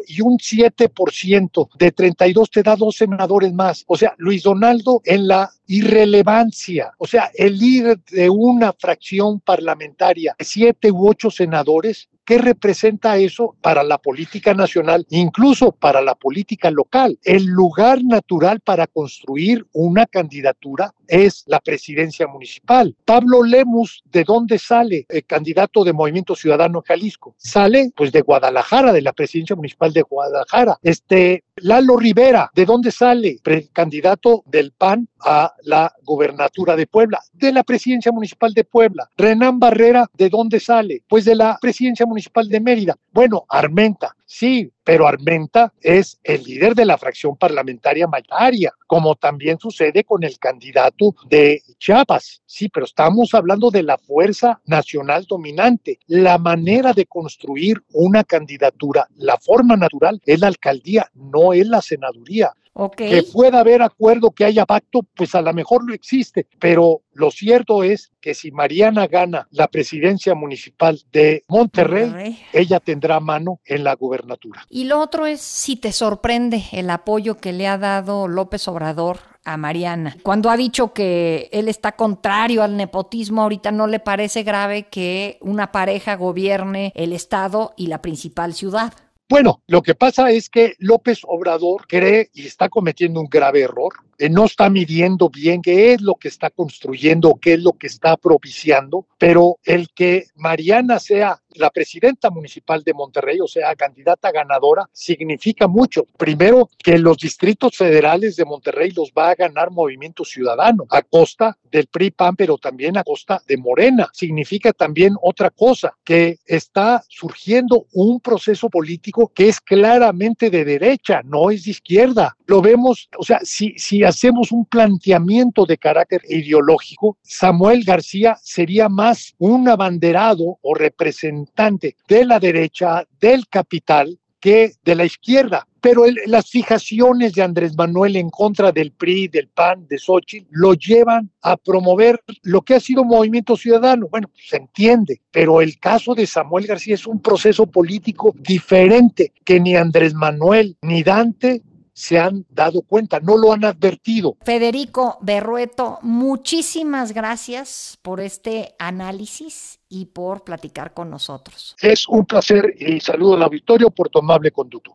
y 0.07 0.21
un 0.21 0.39
7% 0.39 1.69
de 1.79 1.93
32 1.93 2.51
te 2.51 2.63
da 2.63 2.77
dos 2.77 2.97
senadores 2.97 3.53
más. 3.53 3.85
O 3.87 3.97
sea, 3.97 4.15
Luis 4.19 4.43
Donaldo 4.43 5.01
en 5.05 5.29
la 5.29 5.51
irrelevancia, 5.67 6.93
o 6.99 7.07
sea, 7.07 7.31
el 7.35 7.63
ir 7.63 7.99
de 8.11 8.29
una 8.29 8.73
fracción 8.73 9.41
parlamentaria, 9.41 10.37
siete 10.39 10.91
u 10.91 11.09
ocho 11.09 11.31
senadores, 11.31 12.09
¿Qué 12.25 12.39
representa 12.39 13.17
eso 13.17 13.57
para 13.61 13.83
la 13.83 13.99
política 13.99 14.55
nacional, 14.55 15.07
incluso 15.11 15.73
para 15.73 16.01
la 16.01 16.15
política 16.15 16.71
local? 16.71 17.19
El 17.25 17.47
lugar 17.47 18.05
natural 18.05 18.61
para 18.61 18.87
construir 18.87 19.67
una 19.73 20.07
candidatura 20.07 20.95
es 21.09 21.43
la 21.47 21.59
presidencia 21.61 22.27
municipal. 22.29 22.97
Pablo 23.05 23.43
Lemus, 23.43 24.03
¿de 24.11 24.25
dónde 24.25 24.59
sale 24.59 25.05
el 25.09 25.25
candidato 25.25 25.85
de 25.85 25.93
Movimiento 25.93 26.37
Ciudadano 26.37 26.83
Jalisco? 26.87 27.35
Sale 27.39 27.93
pues 27.97 28.13
de 28.13 28.21
Guadalajara, 28.21 28.93
de 28.93 29.03
la 29.03 29.13
presidencia 29.13 29.57
municipal 29.57 29.93
de 29.93 30.03
Guadalajara. 30.03 30.79
Este 30.83 31.45
Lalo 31.57 31.99
Rivera, 31.99 32.51
¿de 32.55 32.65
dónde 32.65 32.91
sale? 32.91 33.37
Precandidato 33.43 34.43
del 34.47 34.73
PAN 34.73 35.07
a 35.21 35.53
la 35.65 35.95
gubernatura 36.03 36.77
de 36.77 36.87
Puebla, 36.87 37.21
de 37.35 37.53
la 37.53 37.63
presidencia 37.63 38.11
municipal 38.11 38.55
de 38.55 38.65
Puebla. 38.65 39.11
Renán 39.19 39.59
Barrera, 39.59 40.07
¿de 40.15 40.31
dónde 40.31 40.61
sale? 40.61 41.03
Pues 41.07 41.27
de 41.27 41.35
la 41.35 41.59
presidencia 41.61 42.07
municipal 42.07 42.49
de 42.49 42.59
Mérida. 42.59 42.97
Bueno, 43.13 43.45
Armenta, 43.51 44.17
sí, 44.25 44.73
pero 44.85 45.07
Armenta 45.07 45.73
es 45.81 46.19
el 46.25 46.43
líder 46.43 46.75
de 46.75 46.85
la 46.85 46.99
fracción 46.99 47.37
parlamentaria 47.37 48.07
mayoría, 48.07 48.73
como 48.87 49.15
también 49.15 49.59
sucede 49.59 50.05
con 50.05 50.25
el 50.25 50.39
candidato 50.39 51.15
de 51.29 51.63
Chiapas. 51.79 52.43
Sí, 52.47 52.69
pero 52.69 52.87
estamos 52.87 53.35
hablando 53.35 53.71
de 53.71 53.83
la 53.83 53.99
fuerza 53.99 54.61
nacional 54.67 55.25
dominante. 55.29 55.99
La 56.07 56.39
manera 56.39 56.93
de 56.93 57.07
construir 57.07 57.83
una 57.93 58.25
candidatura, 58.25 59.07
la 59.17 59.37
forma 59.39 59.77
natural 59.77 60.21
es 60.27 60.41
la 60.41 60.49
alcaldía, 60.49 61.11
no 61.15 61.53
es 61.53 61.67
la 61.67 61.81
senaduría. 61.81 62.53
Que 62.97 63.23
pueda 63.31 63.61
haber 63.61 63.83
acuerdo, 63.83 64.31
que 64.31 64.45
haya 64.45 64.65
pacto, 64.65 65.01
pues 65.15 65.35
a 65.35 65.43
lo 65.43 65.53
mejor 65.53 65.85
no 65.85 65.93
existe, 65.93 66.47
pero 66.59 67.03
lo 67.13 67.31
cierto 67.31 67.83
es 67.83 68.13
que 68.21 68.35
si 68.35 68.51
Mariana 68.51 69.07
gana 69.07 69.47
la 69.51 69.69
presidencia 69.69 70.35
municipal 70.35 70.99
de 71.13 71.45
Monterrey, 71.49 72.39
ella 72.53 72.81
tendrá 72.81 73.21
mano 73.21 73.61
en 73.67 73.85
la 73.85 73.95
gubernatura. 73.95 74.65
Y 74.71 74.85
lo 74.85 75.01
otro 75.01 75.27
es 75.27 75.43
si 75.43 75.77
te 75.77 75.93
sorprende 75.93 76.65
el 76.73 76.89
apoyo 76.89 77.37
que 77.37 77.53
le 77.53 77.67
ha 77.67 77.77
dado 77.77 78.27
López 78.27 78.67
Obrador 78.69 79.19
a 79.45 79.57
Mariana. 79.57 80.17
Cuando 80.23 80.51
ha 80.51 80.57
dicho 80.57 80.93
que 80.93 81.51
él 81.53 81.69
está 81.69 81.93
contrario 81.93 82.63
al 82.63 82.77
nepotismo, 82.77 83.43
ahorita 83.43 83.73
no 83.73 83.87
le 83.87 83.99
parece 83.99 84.45
grave 84.45 84.85
que 84.85 85.39
una 85.41 85.73
pareja 85.73 86.15
gobierne 86.17 86.93
el 86.95 87.13
Estado 87.13 87.75
y 87.77 87.89
la 87.89 88.01
principal 88.01 88.55
ciudad. 88.55 88.95
Bueno, 89.33 89.63
lo 89.67 89.81
que 89.81 89.95
pasa 89.95 90.31
es 90.31 90.51
que 90.51 90.75
López 90.79 91.23
Obrador 91.27 91.87
cree 91.89 92.29
y 92.35 92.47
está 92.47 92.69
cometiendo 92.69 93.19
un 93.19 93.29
grave 93.31 93.63
error 93.63 93.95
eh, 94.23 94.31
no 94.31 94.45
está 94.45 94.71
midiendo 94.71 95.29
bien 95.31 95.63
qué 95.63 95.95
es 95.95 96.01
lo 96.01 96.15
que 96.15 96.29
está 96.29 96.49
construyendo, 96.51 97.41
qué 97.43 97.55
es 97.55 97.61
lo 97.61 97.73
que 97.73 97.89
está 97.89 98.17
propiciando, 98.17 99.05
pero 99.19 99.57
el 99.65 99.89
que 99.93 100.27
Mariana 100.37 101.01
sea 101.01 101.42
la 101.57 101.71
presidenta 101.71 102.31
municipal 102.31 102.83
de 102.83 102.95
Monterrey, 102.95 103.41
o 103.41 103.47
sea, 103.47 103.75
candidata 103.75 104.31
ganadora, 104.31 104.89
significa 104.93 105.67
mucho. 105.67 106.07
Primero, 106.17 106.69
que 106.79 106.99
los 106.99 107.17
distritos 107.19 107.77
federales 107.77 108.37
de 108.37 108.45
Monterrey 108.45 108.91
los 108.91 109.13
va 109.17 109.31
a 109.31 109.35
ganar 109.35 109.71
Movimiento 109.71 110.25
Ciudadano 110.25 110.87
a 110.91 111.03
costa 111.03 111.59
del 111.71 111.87
PRI-PAN, 111.87 112.37
pero 112.37 112.59
también 112.59 112.97
a 112.97 113.05
costa 113.05 113.43
de 113.47 113.57
Morena. 113.57 114.09
Significa 114.13 114.73
también 114.73 115.15
otra 115.21 115.51
cosa, 115.51 115.97
que 116.05 116.39
está 116.47 117.03
surgiendo 117.09 117.87
un 117.93 118.21
proceso 118.21 118.69
político 118.69 119.33
que 119.35 119.49
es 119.49 119.61
claramente 119.61 120.51
de 120.51 120.65
derecha, 120.65 121.23
no 121.25 121.51
es 121.51 121.65
de 121.65 121.71
izquierda. 121.73 122.37
Lo 122.53 122.61
vemos, 122.61 123.09
o 123.17 123.25
sea, 123.25 123.41
si, 123.45 123.73
si 123.79 124.05
hacemos 124.05 124.53
un 124.53 124.67
planteamiento 124.67 125.65
de 125.65 125.79
carácter 125.79 126.21
ideológico, 126.29 127.17
Samuel 127.23 127.83
García 127.83 128.37
sería 128.43 128.91
más 128.91 129.33
un 129.39 129.71
abanderado 129.71 130.59
o 130.61 130.75
representante 130.75 131.97
de 132.07 132.27
la 132.27 132.39
derecha, 132.39 133.09
del 133.19 133.49
capital, 133.49 134.19
que 134.39 134.73
de 134.85 134.95
la 134.95 135.07
izquierda. 135.07 135.67
Pero 135.81 136.05
las 136.27 136.51
fijaciones 136.51 137.33
de 137.33 137.43
Andrés 137.43 137.75
Manuel 137.75 138.17
en 138.17 138.29
contra 138.29 138.71
del 138.71 138.93
PRI, 138.93 139.29
del 139.29 139.49
PAN, 139.49 139.87
de 139.89 139.97
Xochitl, 139.99 140.47
lo 140.51 140.75
llevan 140.75 141.31
a 141.41 141.57
promover 141.57 142.21
lo 142.43 142.61
que 142.61 142.75
ha 142.75 142.81
sido 142.81 143.03
movimiento 143.03 143.57
ciudadano. 143.57 144.09
Bueno, 144.11 144.29
se 144.35 144.59
entiende, 144.59 145.23
pero 145.31 145.63
el 145.63 145.79
caso 145.79 146.15
de 146.15 146.27
Samuel 146.27 146.67
García 146.67 146.97
es 146.97 147.07
un 147.07 147.23
proceso 147.23 147.67
político 147.67 148.35
diferente 148.39 149.33
que 149.43 149.59
ni 149.59 149.75
Andrés 149.75 150.13
Manuel 150.13 150.77
ni 150.83 151.03
Dante 151.03 151.63
se 151.93 152.19
han 152.19 152.47
dado 152.49 152.83
cuenta, 152.83 153.21
no 153.21 153.37
lo 153.37 153.53
han 153.53 153.65
advertido. 153.65 154.37
Federico 154.45 155.19
Berrueto, 155.21 155.99
muchísimas 156.03 157.13
gracias 157.13 157.99
por 158.03 158.21
este 158.21 158.75
análisis 158.79 159.81
y 159.89 160.07
por 160.07 160.45
platicar 160.45 160.95
con 160.95 161.11
nosotros. 161.11 161.77
Es 161.81 162.09
un 162.09 162.25
placer 162.25 162.75
y 162.79 163.01
saludo 163.01 163.35
al 163.35 163.43
auditorio 163.43 163.91
por 163.91 164.09
tu 164.09 164.19
amable 164.19 164.51
conducto. 164.51 164.95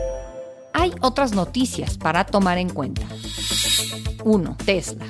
Hay 0.73 0.93
otras 1.01 1.33
noticias 1.33 1.97
para 1.97 2.25
tomar 2.25 2.57
en 2.57 2.69
cuenta. 2.69 3.03
1. 4.23 4.57
Tesla. 4.65 5.05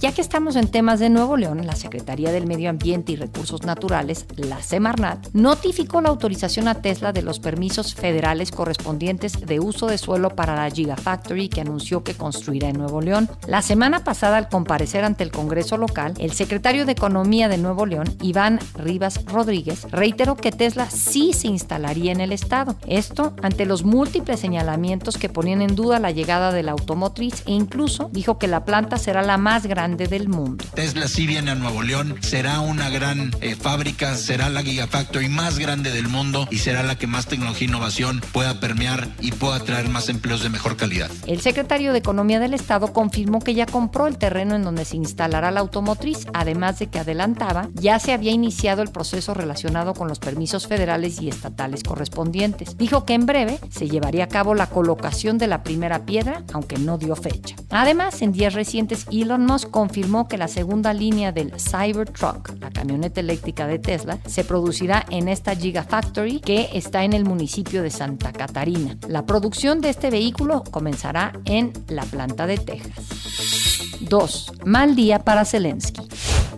Ya 0.00 0.12
que 0.12 0.22
estamos 0.22 0.56
en 0.56 0.68
temas 0.68 0.98
de 0.98 1.10
Nuevo 1.10 1.36
León, 1.36 1.66
la 1.66 1.76
Secretaría 1.76 2.32
del 2.32 2.46
Medio 2.46 2.70
Ambiente 2.70 3.12
y 3.12 3.16
Recursos 3.16 3.64
Naturales, 3.64 4.24
la 4.34 4.62
Semarnat, 4.62 5.28
notificó 5.34 6.00
la 6.00 6.08
autorización 6.08 6.68
a 6.68 6.76
Tesla 6.76 7.12
de 7.12 7.20
los 7.20 7.38
permisos 7.38 7.94
federales 7.94 8.50
correspondientes 8.50 9.44
de 9.44 9.60
uso 9.60 9.88
de 9.88 9.98
suelo 9.98 10.30
para 10.30 10.56
la 10.56 10.70
Gigafactory 10.70 11.50
que 11.50 11.60
anunció 11.60 12.02
que 12.02 12.14
construirá 12.14 12.70
en 12.70 12.78
Nuevo 12.78 13.02
León. 13.02 13.28
La 13.46 13.60
semana 13.60 14.02
pasada, 14.02 14.38
al 14.38 14.48
comparecer 14.48 15.04
ante 15.04 15.22
el 15.22 15.32
Congreso 15.32 15.76
local, 15.76 16.14
el 16.18 16.32
secretario 16.32 16.86
de 16.86 16.92
Economía 16.92 17.50
de 17.50 17.58
Nuevo 17.58 17.84
León, 17.84 18.06
Iván 18.22 18.58
Rivas 18.76 19.22
Rodríguez, 19.26 19.86
reiteró 19.90 20.34
que 20.34 20.50
Tesla 20.50 20.88
sí 20.88 21.34
se 21.34 21.48
instalaría 21.48 22.12
en 22.12 22.22
el 22.22 22.32
estado. 22.32 22.74
Esto 22.86 23.34
ante 23.42 23.66
los 23.66 23.84
múltiples 23.84 24.40
señalamientos 24.40 25.18
que 25.18 25.28
ponían 25.28 25.60
en 25.60 25.76
duda 25.76 25.98
la 25.98 26.10
llegada 26.10 26.52
de 26.52 26.62
la 26.62 26.72
automotriz 26.72 27.42
e 27.44 27.52
incluso 27.52 28.08
dijo 28.14 28.38
que 28.38 28.48
la 28.48 28.64
planta 28.64 28.96
será 28.96 29.20
la 29.20 29.36
más 29.36 29.66
grande 29.66 29.89
del 29.96 30.28
mundo. 30.28 30.64
Tesla 30.74 31.08
sí 31.08 31.26
viene 31.26 31.50
a 31.50 31.54
Nuevo 31.54 31.82
León, 31.82 32.16
será 32.20 32.60
una 32.60 32.88
gran 32.90 33.30
eh, 33.40 33.54
fábrica, 33.54 34.16
será 34.16 34.48
la 34.50 34.62
Gigafactory 34.62 35.28
más 35.28 35.58
grande 35.58 35.90
del 35.90 36.08
mundo 36.08 36.46
y 36.50 36.58
será 36.58 36.82
la 36.82 36.96
que 36.96 37.06
más 37.06 37.26
tecnología 37.26 37.66
e 37.66 37.70
innovación 37.70 38.20
pueda 38.32 38.60
permear 38.60 39.08
y 39.20 39.32
pueda 39.32 39.60
traer 39.60 39.88
más 39.88 40.08
empleos 40.08 40.42
de 40.42 40.48
mejor 40.48 40.76
calidad. 40.76 41.10
El 41.26 41.40
secretario 41.40 41.92
de 41.92 41.98
Economía 41.98 42.40
del 42.40 42.54
Estado 42.54 42.92
confirmó 42.92 43.40
que 43.40 43.54
ya 43.54 43.66
compró 43.66 44.06
el 44.06 44.18
terreno 44.18 44.54
en 44.54 44.62
donde 44.62 44.84
se 44.84 44.96
instalará 44.96 45.50
la 45.50 45.60
automotriz, 45.60 46.26
además 46.32 46.78
de 46.78 46.88
que 46.88 46.98
adelantaba 46.98 47.68
ya 47.74 47.98
se 47.98 48.12
había 48.12 48.32
iniciado 48.32 48.82
el 48.82 48.90
proceso 48.90 49.34
relacionado 49.34 49.94
con 49.94 50.08
los 50.08 50.18
permisos 50.18 50.66
federales 50.66 51.20
y 51.20 51.28
estatales 51.28 51.82
correspondientes. 51.82 52.76
Dijo 52.76 53.04
que 53.04 53.14
en 53.14 53.26
breve 53.26 53.58
se 53.70 53.88
llevaría 53.88 54.24
a 54.24 54.28
cabo 54.28 54.54
la 54.54 54.68
colocación 54.68 55.38
de 55.38 55.46
la 55.46 55.62
primera 55.62 56.04
piedra, 56.04 56.44
aunque 56.52 56.78
no 56.78 56.98
dio 56.98 57.16
fecha. 57.16 57.56
Además, 57.70 58.22
en 58.22 58.32
días 58.32 58.54
recientes, 58.54 59.06
Elon 59.10 59.46
Musk 59.46 59.68
confirmó 59.80 60.28
que 60.28 60.36
la 60.36 60.46
segunda 60.46 60.92
línea 60.92 61.32
del 61.32 61.54
Cybertruck, 61.58 62.50
la 62.60 62.70
camioneta 62.70 63.20
eléctrica 63.20 63.66
de 63.66 63.78
Tesla, 63.78 64.18
se 64.26 64.44
producirá 64.44 65.06
en 65.08 65.26
esta 65.26 65.56
Gigafactory 65.56 66.40
que 66.40 66.68
está 66.74 67.02
en 67.02 67.14
el 67.14 67.24
municipio 67.24 67.82
de 67.82 67.90
Santa 67.90 68.30
Catarina. 68.30 68.98
La 69.08 69.24
producción 69.24 69.80
de 69.80 69.88
este 69.88 70.10
vehículo 70.10 70.64
comenzará 70.70 71.32
en 71.46 71.72
la 71.88 72.02
planta 72.02 72.46
de 72.46 72.58
Texas. 72.58 73.96
2. 74.00 74.52
Mal 74.66 74.94
día 74.94 75.20
para 75.20 75.46
Zelensky. 75.46 76.02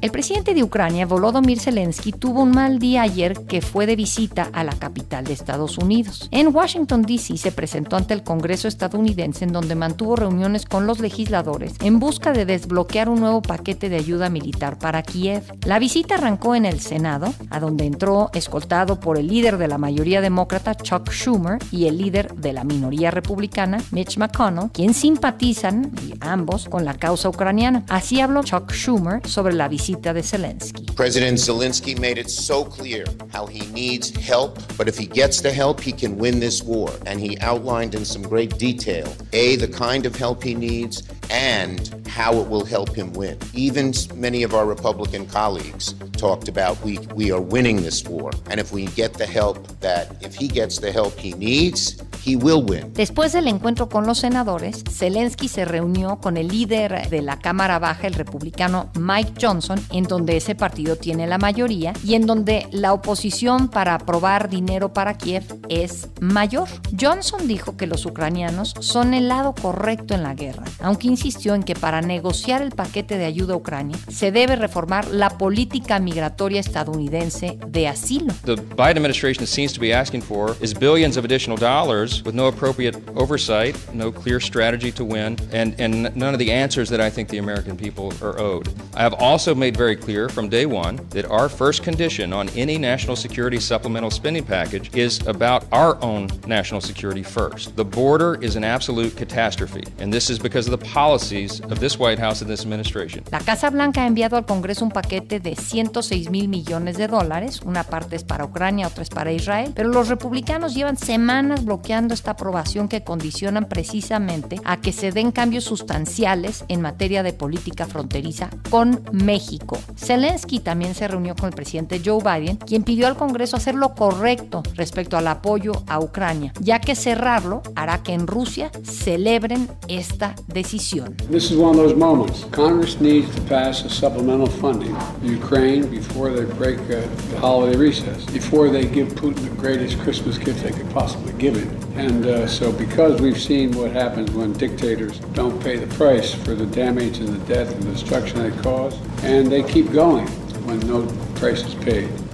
El 0.02 0.10
presidente 0.10 0.52
de 0.52 0.64
Ucrania, 0.64 1.06
Volodymyr 1.06 1.60
Zelensky, 1.60 2.10
tuvo 2.10 2.42
un 2.42 2.50
mal 2.50 2.80
día 2.80 3.02
ayer 3.02 3.34
que 3.46 3.62
fue 3.62 3.86
de 3.86 3.94
visita 3.94 4.50
a 4.52 4.64
la 4.64 4.72
capital 4.72 5.22
de 5.22 5.32
Estados 5.32 5.78
Unidos. 5.78 6.28
En 6.32 6.52
Washington, 6.52 7.02
D.C. 7.02 7.36
se 7.36 7.52
presentó 7.52 7.94
ante 7.94 8.12
el 8.12 8.24
Congreso 8.24 8.66
estadounidense 8.66 9.44
en 9.44 9.52
donde 9.52 9.76
mantuvo 9.76 10.16
reuniones 10.16 10.66
con 10.66 10.88
los 10.88 10.98
legisladores 10.98 11.74
en 11.82 12.00
busca 12.00 12.32
de 12.32 12.44
desbloquear 12.44 13.08
un 13.08 13.20
nuevo 13.20 13.42
paquete 13.42 13.88
de 13.88 13.94
ayuda 13.94 14.28
militar 14.28 14.76
para 14.76 15.04
Kiev. 15.04 15.44
La 15.66 15.78
visita 15.78 16.16
arrancó 16.16 16.56
en 16.56 16.64
el 16.66 16.80
Senado, 16.80 17.32
a 17.50 17.60
donde 17.60 17.84
entró 17.84 18.30
escoltado 18.34 18.98
por 18.98 19.18
el 19.18 19.28
líder 19.28 19.56
de 19.56 19.68
la 19.68 19.78
mayoría 19.78 20.20
demócrata, 20.20 20.74
Chuck 20.74 21.12
Schumer, 21.12 21.60
y 21.70 21.86
el 21.86 21.98
líder 21.98 22.34
de 22.34 22.52
la 22.52 22.64
minoría 22.64 23.12
republicana, 23.12 23.78
Mitch 23.92 24.18
McConnell, 24.18 24.70
quien 24.72 24.94
simpatizan, 24.94 25.92
ambos, 26.18 26.68
con 26.68 26.84
la 26.84 26.94
causa 26.94 27.28
ucraniana. 27.28 27.84
Así 27.88 28.20
habló 28.20 28.42
Chuck 28.42 28.72
Schumer 28.72 29.24
sobre 29.28 29.54
la 29.54 29.68
visita 29.68 29.91
visita 29.92 30.12
de 30.12 30.22
Zelensky. 30.22 30.96
President 30.96 31.38
Zelensky 31.38 31.98
made 31.98 32.18
it 32.18 32.30
so 32.30 32.64
clear 32.64 33.04
how 33.32 33.46
he 33.46 33.66
needs 33.72 34.10
help, 34.10 34.58
but 34.76 34.88
if 34.88 34.96
he 34.96 35.06
gets 35.06 35.40
the 35.40 35.52
help, 35.52 35.80
he 35.80 35.92
can 35.92 36.16
win 36.16 36.40
this 36.40 36.62
war. 36.62 36.90
And 37.06 37.20
he 37.20 37.38
outlined 37.40 37.94
in 37.94 38.04
some 38.04 38.22
great 38.22 38.58
detail 38.58 39.14
A, 39.32 39.56
the 39.56 39.68
kind 39.68 40.06
of 40.06 40.16
help 40.16 40.42
he 40.42 40.54
needs, 40.54 41.02
and 41.32 41.90
how 42.06 42.34
it 42.34 42.46
will 42.46 42.64
help 42.64 42.94
him 42.94 43.12
win. 43.14 43.38
Even 43.54 43.92
many 44.14 44.42
of 44.42 44.54
our 44.54 44.66
Republican 44.66 45.26
colleagues 45.26 45.94
talked 46.18 46.48
about, 46.48 46.80
we, 46.84 46.98
we 47.14 47.32
are 47.32 47.40
winning 47.40 47.82
this 47.82 48.04
war. 48.04 48.30
And 48.50 48.60
if 48.60 48.70
we 48.70 48.84
get 48.94 49.14
the 49.14 49.26
help 49.26 49.66
that, 49.80 50.22
if 50.22 50.34
he 50.34 50.46
gets 50.46 50.78
the 50.78 50.92
help 50.92 51.18
he 51.18 51.32
needs, 51.32 51.96
he 52.22 52.36
will 52.36 52.62
win. 52.62 52.92
Después 52.92 53.32
del 53.32 53.48
encuentro 53.48 53.88
con 53.88 54.06
los 54.06 54.18
senadores, 54.18 54.84
Zelensky 54.88 55.48
se 55.48 55.64
reunió 55.64 56.20
con 56.20 56.36
el 56.36 56.48
líder 56.48 57.08
de 57.08 57.22
la 57.22 57.38
Cámara 57.38 57.78
Baja, 57.78 58.06
el 58.06 58.14
republicano 58.14 58.90
Mike 58.98 59.32
Johnson, 59.40 59.80
en 59.90 60.04
donde 60.04 60.36
ese 60.36 60.54
partido 60.54 60.96
tiene 60.96 61.26
la 61.26 61.38
mayoría 61.38 61.92
y 62.04 62.14
en 62.14 62.26
donde 62.26 62.68
la 62.70 62.92
oposición 62.92 63.68
para 63.68 63.94
aprobar 63.94 64.48
dinero 64.48 64.92
para 64.92 65.16
Kiev 65.16 65.44
es 65.68 66.08
mayor. 66.20 66.68
Johnson 67.00 67.48
dijo 67.48 67.76
que 67.76 67.86
los 67.86 68.06
ucranianos 68.06 68.74
son 68.80 69.14
el 69.14 69.28
lado 69.28 69.54
correcto 69.54 70.14
en 70.14 70.22
la 70.22 70.34
guerra, 70.34 70.64
aunque 70.80 71.08
insistió 71.22 71.54
en 71.54 71.62
que 71.62 71.76
para 71.76 72.00
negociar 72.00 72.62
el 72.62 72.72
paquete 72.72 73.16
de 73.16 73.24
ayuda 73.24 73.54
a 73.54 73.56
Ucrania 73.56 73.96
se 74.10 74.32
debe 74.32 74.56
reformar 74.56 75.06
la 75.08 75.30
política 75.30 76.00
migratoria 76.00 76.58
estadounidense 76.58 77.58
de 77.68 77.86
asilo. 77.86 78.34
The 78.44 78.56
Biden 78.56 78.96
administration 78.96 79.46
seems 79.46 79.72
to 79.72 79.80
be 79.80 79.92
asking 79.92 80.22
for 80.22 80.56
is 80.60 80.74
billions 80.74 81.16
of 81.16 81.24
additional 81.24 81.56
dollars 81.56 82.24
with 82.24 82.34
no 82.34 82.48
appropriate 82.48 82.96
oversight, 83.14 83.76
no 83.94 84.10
clear 84.10 84.40
strategy 84.40 84.90
to 84.90 85.04
win, 85.04 85.36
and, 85.52 85.80
and 85.80 86.12
none 86.16 86.34
of 86.34 86.40
the 86.40 86.50
answers 86.50 86.88
that 86.90 87.00
I 87.00 87.08
think 87.08 87.28
the 87.28 87.38
American 87.38 87.76
people 87.76 88.12
are 88.20 88.36
owed. 88.40 88.68
I 88.94 89.02
have 89.02 89.14
also 89.14 89.54
made 89.54 89.76
very 89.76 89.94
clear 89.94 90.28
from 90.28 90.48
day 90.48 90.66
one 90.66 90.96
that 91.10 91.24
our 91.26 91.48
first 91.48 91.84
condition 91.84 92.32
on 92.32 92.48
any 92.50 92.78
national 92.78 93.14
security 93.14 93.60
supplemental 93.60 94.10
spending 94.10 94.44
package 94.44 94.92
is 94.96 95.24
about 95.28 95.66
our 95.70 96.02
own 96.02 96.28
national 96.48 96.80
security 96.80 97.22
first. 97.22 97.76
The 97.76 97.84
border 97.84 98.42
is 98.42 98.56
an 98.56 98.64
absolute 98.64 99.16
catastrophe, 99.16 99.84
and 99.98 100.12
this 100.12 100.28
is 100.28 100.40
because 100.40 100.66
of 100.66 100.72
the 100.72 100.84
policies 101.02 101.60
of 101.62 101.80
this 101.80 101.98
White 101.98 102.22
House 102.22 102.42
and 102.42 102.50
this 102.50 102.60
administration. 102.60 103.24
La 103.32 103.40
Casa 103.40 103.70
Blanca 103.70 104.04
ha 104.04 104.06
enviado 104.06 104.36
al 104.36 104.46
Congreso 104.46 104.84
un 104.84 104.92
paquete 104.92 105.40
de 105.40 105.56
106 105.56 106.30
mil 106.30 106.46
millones 106.46 106.96
de 106.96 107.08
dólares, 107.08 107.60
una 107.64 107.82
parte 107.82 108.14
es 108.14 108.22
para 108.22 108.44
Ucrania, 108.44 108.86
otra 108.86 109.02
es 109.02 109.10
para 109.10 109.32
Israel, 109.32 109.72
pero 109.74 109.88
los 109.88 110.06
republicanos 110.06 110.74
llevan 110.74 110.96
semanas 110.96 111.64
bloqueando 111.64 112.14
esta 112.14 112.32
aprobación 112.32 112.86
que 112.86 113.02
condicionan 113.02 113.68
precisamente 113.68 114.60
a 114.64 114.80
que 114.80 114.92
se 114.92 115.10
den 115.10 115.32
cambios 115.32 115.64
sustanciales 115.64 116.64
en 116.68 116.80
materia 116.80 117.24
de 117.24 117.32
política 117.32 117.86
fronteriza 117.86 118.48
con 118.70 119.02
México. 119.10 119.80
Zelensky 119.96 120.60
también 120.60 120.94
se 120.94 121.08
reunió 121.08 121.34
con 121.34 121.48
el 121.48 121.54
presidente 121.56 122.00
Joe 122.04 122.22
Biden, 122.22 122.58
quien 122.58 122.84
pidió 122.84 123.08
al 123.08 123.16
Congreso 123.16 123.56
hacer 123.56 123.74
lo 123.74 123.96
correcto 123.96 124.62
respecto 124.76 125.16
al 125.16 125.26
apoyo 125.26 125.72
a 125.88 125.98
Ucrania, 125.98 126.52
ya 126.60 126.80
que 126.80 126.94
cerrarlo 126.94 127.62
hará 127.74 128.04
que 128.04 128.12
en 128.12 128.28
Rusia 128.28 128.70
celebren 128.84 129.68
esta 129.88 130.36
decisión. 130.46 130.91
This 130.92 131.50
is 131.50 131.56
one 131.56 131.70
of 131.70 131.76
those 131.76 131.94
moments. 131.94 132.44
Congress 132.50 133.00
needs 133.00 133.34
to 133.34 133.40
pass 133.42 133.82
a 133.82 133.88
supplemental 133.88 134.46
funding 134.46 134.94
Ukraine 135.22 135.88
before 135.88 136.30
they 136.30 136.44
break 136.54 136.78
uh, 136.80 137.00
the 137.30 137.38
holiday 137.40 137.78
recess, 137.78 138.26
before 138.26 138.68
they 138.68 138.84
give 138.84 139.08
Putin 139.08 139.48
the 139.48 139.56
greatest 139.56 139.98
Christmas 140.00 140.36
gift 140.36 140.62
they 140.62 140.70
could 140.70 140.90
possibly 140.90 141.32
give 141.34 141.56
him. 141.56 141.98
And 141.98 142.26
uh, 142.26 142.46
so, 142.46 142.70
because 142.72 143.22
we've 143.22 143.40
seen 143.40 143.72
what 143.72 143.92
happens 143.92 144.32
when 144.32 144.52
dictators 144.52 145.18
don't 145.32 145.58
pay 145.62 145.76
the 145.76 145.92
price 145.94 146.34
for 146.34 146.54
the 146.54 146.66
damage 146.66 147.18
and 147.20 147.28
the 147.28 147.54
death 147.54 147.74
and 147.74 147.84
destruction 147.84 148.42
they 148.42 148.62
cause, 148.62 148.94
and 149.22 149.50
they 149.50 149.62
keep 149.62 149.90
going 149.92 150.26
when 150.66 150.78
no. 150.80 151.31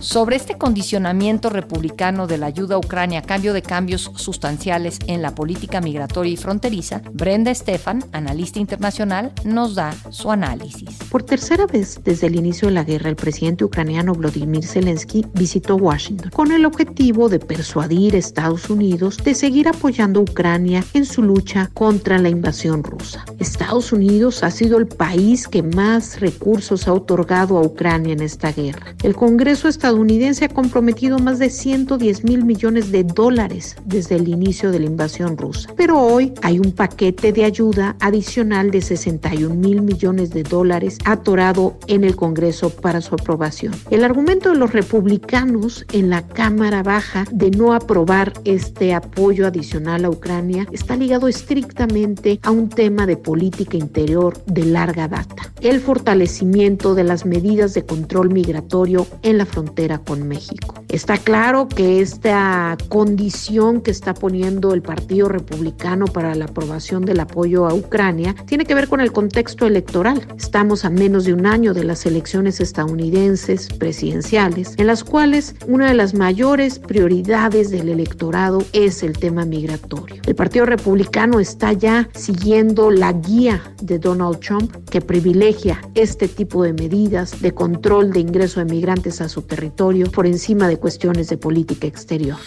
Sobre 0.00 0.36
este 0.36 0.58
condicionamiento 0.58 1.48
republicano 1.48 2.26
de 2.26 2.36
la 2.36 2.46
ayuda 2.46 2.74
a 2.74 2.78
Ucrania 2.78 3.20
a 3.20 3.22
cambio 3.22 3.54
de 3.54 3.62
cambios 3.62 4.10
sustanciales 4.16 4.98
en 5.06 5.22
la 5.22 5.34
política 5.34 5.80
migratoria 5.80 6.34
y 6.34 6.36
fronteriza, 6.36 7.00
Brenda 7.14 7.54
Stefan, 7.54 8.04
analista 8.12 8.58
internacional, 8.58 9.32
nos 9.44 9.74
da 9.74 9.94
su 10.10 10.30
análisis. 10.30 10.90
Por 11.10 11.22
tercera 11.22 11.66
vez 11.66 12.00
desde 12.04 12.26
el 12.26 12.36
inicio 12.36 12.68
de 12.68 12.74
la 12.74 12.84
guerra, 12.84 13.08
el 13.08 13.16
presidente 13.16 13.64
ucraniano 13.64 14.12
Vladimir 14.12 14.64
Zelensky 14.64 15.24
visitó 15.32 15.76
Washington 15.76 16.30
con 16.30 16.52
el 16.52 16.66
objetivo 16.66 17.30
de 17.30 17.38
persuadir 17.38 18.14
a 18.14 18.18
Estados 18.18 18.68
Unidos 18.68 19.16
de 19.24 19.34
seguir 19.34 19.68
apoyando 19.68 20.20
a 20.20 20.24
Ucrania 20.24 20.84
en 20.92 21.06
su 21.06 21.22
lucha 21.22 21.70
contra 21.72 22.18
la 22.18 22.28
invasión 22.28 22.82
rusa. 22.82 23.24
Estados 23.38 23.90
Unidos 23.90 24.44
ha 24.44 24.50
sido 24.50 24.76
el 24.76 24.86
país 24.86 25.48
que 25.48 25.62
más 25.62 26.20
recursos 26.20 26.86
ha 26.86 26.92
otorgado 26.92 27.56
a 27.56 27.62
Ucrania 27.62 28.12
en 28.12 28.20
esta 28.20 28.52
guerra. 28.52 28.94
El 29.04 29.14
Congreso 29.14 29.68
estadounidense 29.68 30.46
ha 30.46 30.48
comprometido 30.48 31.20
más 31.20 31.38
de 31.38 31.50
110 31.50 32.24
mil 32.24 32.44
millones 32.44 32.90
de 32.90 33.04
dólares 33.04 33.76
desde 33.84 34.16
el 34.16 34.26
inicio 34.26 34.72
de 34.72 34.80
la 34.80 34.86
invasión 34.86 35.38
rusa. 35.38 35.72
Pero 35.76 36.00
hoy 36.00 36.32
hay 36.42 36.58
un 36.58 36.72
paquete 36.72 37.32
de 37.32 37.44
ayuda 37.44 37.94
adicional 38.00 38.72
de 38.72 38.80
61 38.80 39.54
mil 39.54 39.82
millones 39.82 40.30
de 40.30 40.42
dólares 40.42 40.98
atorado 41.04 41.78
en 41.86 42.02
el 42.02 42.16
Congreso 42.16 42.70
para 42.70 43.00
su 43.00 43.14
aprobación. 43.14 43.72
El 43.90 44.02
argumento 44.02 44.50
de 44.50 44.56
los 44.56 44.72
republicanos 44.72 45.86
en 45.92 46.10
la 46.10 46.26
Cámara 46.26 46.82
Baja 46.82 47.24
de 47.30 47.52
no 47.52 47.74
aprobar 47.74 48.32
este 48.44 48.94
apoyo 48.94 49.46
adicional 49.46 50.06
a 50.06 50.10
Ucrania 50.10 50.66
está 50.72 50.96
ligado 50.96 51.28
estrictamente 51.28 52.40
a 52.42 52.50
un 52.50 52.68
tema 52.68 53.06
de 53.06 53.16
política 53.16 53.76
interior 53.76 54.42
de 54.46 54.64
larga 54.64 55.06
data. 55.06 55.52
El 55.60 55.80
fortalecimiento 55.80 56.96
de 56.96 57.04
las 57.04 57.24
medidas 57.24 57.74
de 57.74 57.84
control 57.84 58.30
migratorio 58.30 58.87
en 59.22 59.36
la 59.36 59.44
frontera 59.44 59.98
con 59.98 60.26
México. 60.26 60.74
Está 60.88 61.18
claro 61.18 61.68
que 61.68 62.00
esta 62.00 62.76
condición 62.88 63.82
que 63.82 63.90
está 63.90 64.14
poniendo 64.14 64.72
el 64.72 64.80
Partido 64.80 65.28
Republicano 65.28 66.06
para 66.06 66.34
la 66.34 66.46
aprobación 66.46 67.04
del 67.04 67.20
apoyo 67.20 67.66
a 67.66 67.74
Ucrania 67.74 68.34
tiene 68.46 68.64
que 68.64 68.74
ver 68.74 68.88
con 68.88 69.00
el 69.00 69.12
contexto 69.12 69.66
electoral. 69.66 70.26
Estamos 70.38 70.86
a 70.86 70.90
menos 70.90 71.26
de 71.26 71.34
un 71.34 71.44
año 71.44 71.74
de 71.74 71.84
las 71.84 72.06
elecciones 72.06 72.60
estadounidenses 72.60 73.68
presidenciales, 73.68 74.72
en 74.78 74.86
las 74.86 75.04
cuales 75.04 75.54
una 75.66 75.88
de 75.88 75.94
las 75.94 76.14
mayores 76.14 76.78
prioridades 76.78 77.70
del 77.70 77.90
electorado 77.90 78.64
es 78.72 79.02
el 79.02 79.18
tema 79.18 79.44
migratorio. 79.44 80.22
El 80.26 80.34
Partido 80.34 80.64
Republicano 80.64 81.40
está 81.40 81.74
ya 81.74 82.08
siguiendo 82.14 82.90
la 82.90 83.12
guía 83.12 83.60
de 83.82 83.98
Donald 83.98 84.40
Trump 84.40 84.74
que 84.90 85.02
privilegia 85.02 85.82
este 85.94 86.28
tipo 86.28 86.62
de 86.62 86.72
medidas 86.72 87.42
de 87.42 87.52
control 87.52 88.12
de 88.12 88.20
ingreso 88.20 88.60
de 88.60 88.77
migrantes 88.78 89.20
a 89.20 89.28
su 89.28 89.42
territorio 89.42 90.08
por 90.08 90.24
encima 90.24 90.68
de 90.68 90.76
cuestiones 90.76 91.28
de 91.28 91.36
política 91.36 91.88
exterior. 91.88 92.38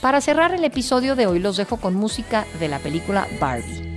Para 0.00 0.20
cerrar 0.20 0.52
el 0.52 0.64
episodio 0.64 1.14
de 1.14 1.28
hoy 1.28 1.38
los 1.38 1.56
dejo 1.56 1.76
con 1.76 1.94
música 1.94 2.44
de 2.58 2.66
la 2.66 2.80
película 2.80 3.28
Barbie. 3.40 3.94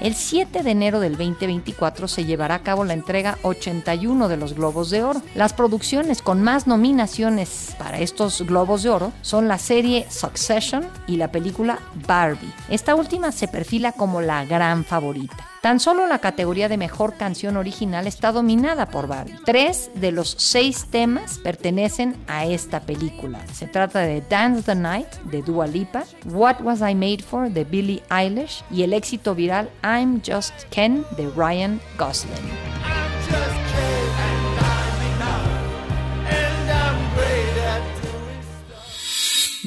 El 0.00 0.14
7 0.14 0.62
de 0.62 0.70
enero 0.70 1.00
del 1.00 1.16
2024 1.18 2.08
se 2.08 2.24
llevará 2.24 2.54
a 2.54 2.62
cabo 2.62 2.84
la 2.84 2.94
entrega 2.94 3.36
81 3.42 4.28
de 4.28 4.36
los 4.38 4.54
Globos 4.54 4.88
de 4.88 5.02
Oro. 5.02 5.20
Las 5.34 5.52
producciones 5.52 6.22
con 6.22 6.42
más 6.42 6.66
nominaciones 6.66 7.76
para 7.78 7.98
estos 7.98 8.40
Globos 8.42 8.84
de 8.84 8.90
Oro 8.90 9.12
son 9.20 9.48
la 9.48 9.58
serie 9.58 10.06
Succession 10.08 10.86
y 11.06 11.16
la 11.16 11.30
película 11.30 11.78
Barbie. 12.06 12.52
Esta 12.70 12.94
última 12.94 13.32
se 13.32 13.48
perfila 13.48 13.92
como 13.92 14.22
la 14.22 14.46
gran 14.46 14.84
favorita. 14.84 15.55
Tan 15.66 15.80
solo 15.80 16.06
la 16.06 16.20
categoría 16.20 16.68
de 16.68 16.76
mejor 16.76 17.16
canción 17.16 17.56
original 17.56 18.06
está 18.06 18.30
dominada 18.30 18.86
por 18.86 19.08
Barbie. 19.08 19.34
Tres 19.44 19.90
de 19.96 20.12
los 20.12 20.36
seis 20.38 20.86
temas 20.92 21.40
pertenecen 21.40 22.14
a 22.28 22.46
esta 22.46 22.78
película. 22.78 23.44
Se 23.52 23.66
trata 23.66 23.98
de 24.02 24.20
Dance 24.20 24.62
the 24.62 24.76
Night 24.76 25.12
de 25.24 25.42
Dua 25.42 25.66
Lipa, 25.66 26.04
What 26.24 26.60
Was 26.60 26.88
I 26.88 26.94
Made 26.94 27.24
For 27.28 27.50
de 27.50 27.64
Billie 27.64 28.04
Eilish 28.10 28.62
y 28.70 28.84
el 28.84 28.92
éxito 28.92 29.34
viral 29.34 29.68
I'm 29.82 30.22
Just 30.24 30.54
Ken 30.70 31.04
de 31.16 31.28
Ryan 31.30 31.80
Gosling. 31.98 32.85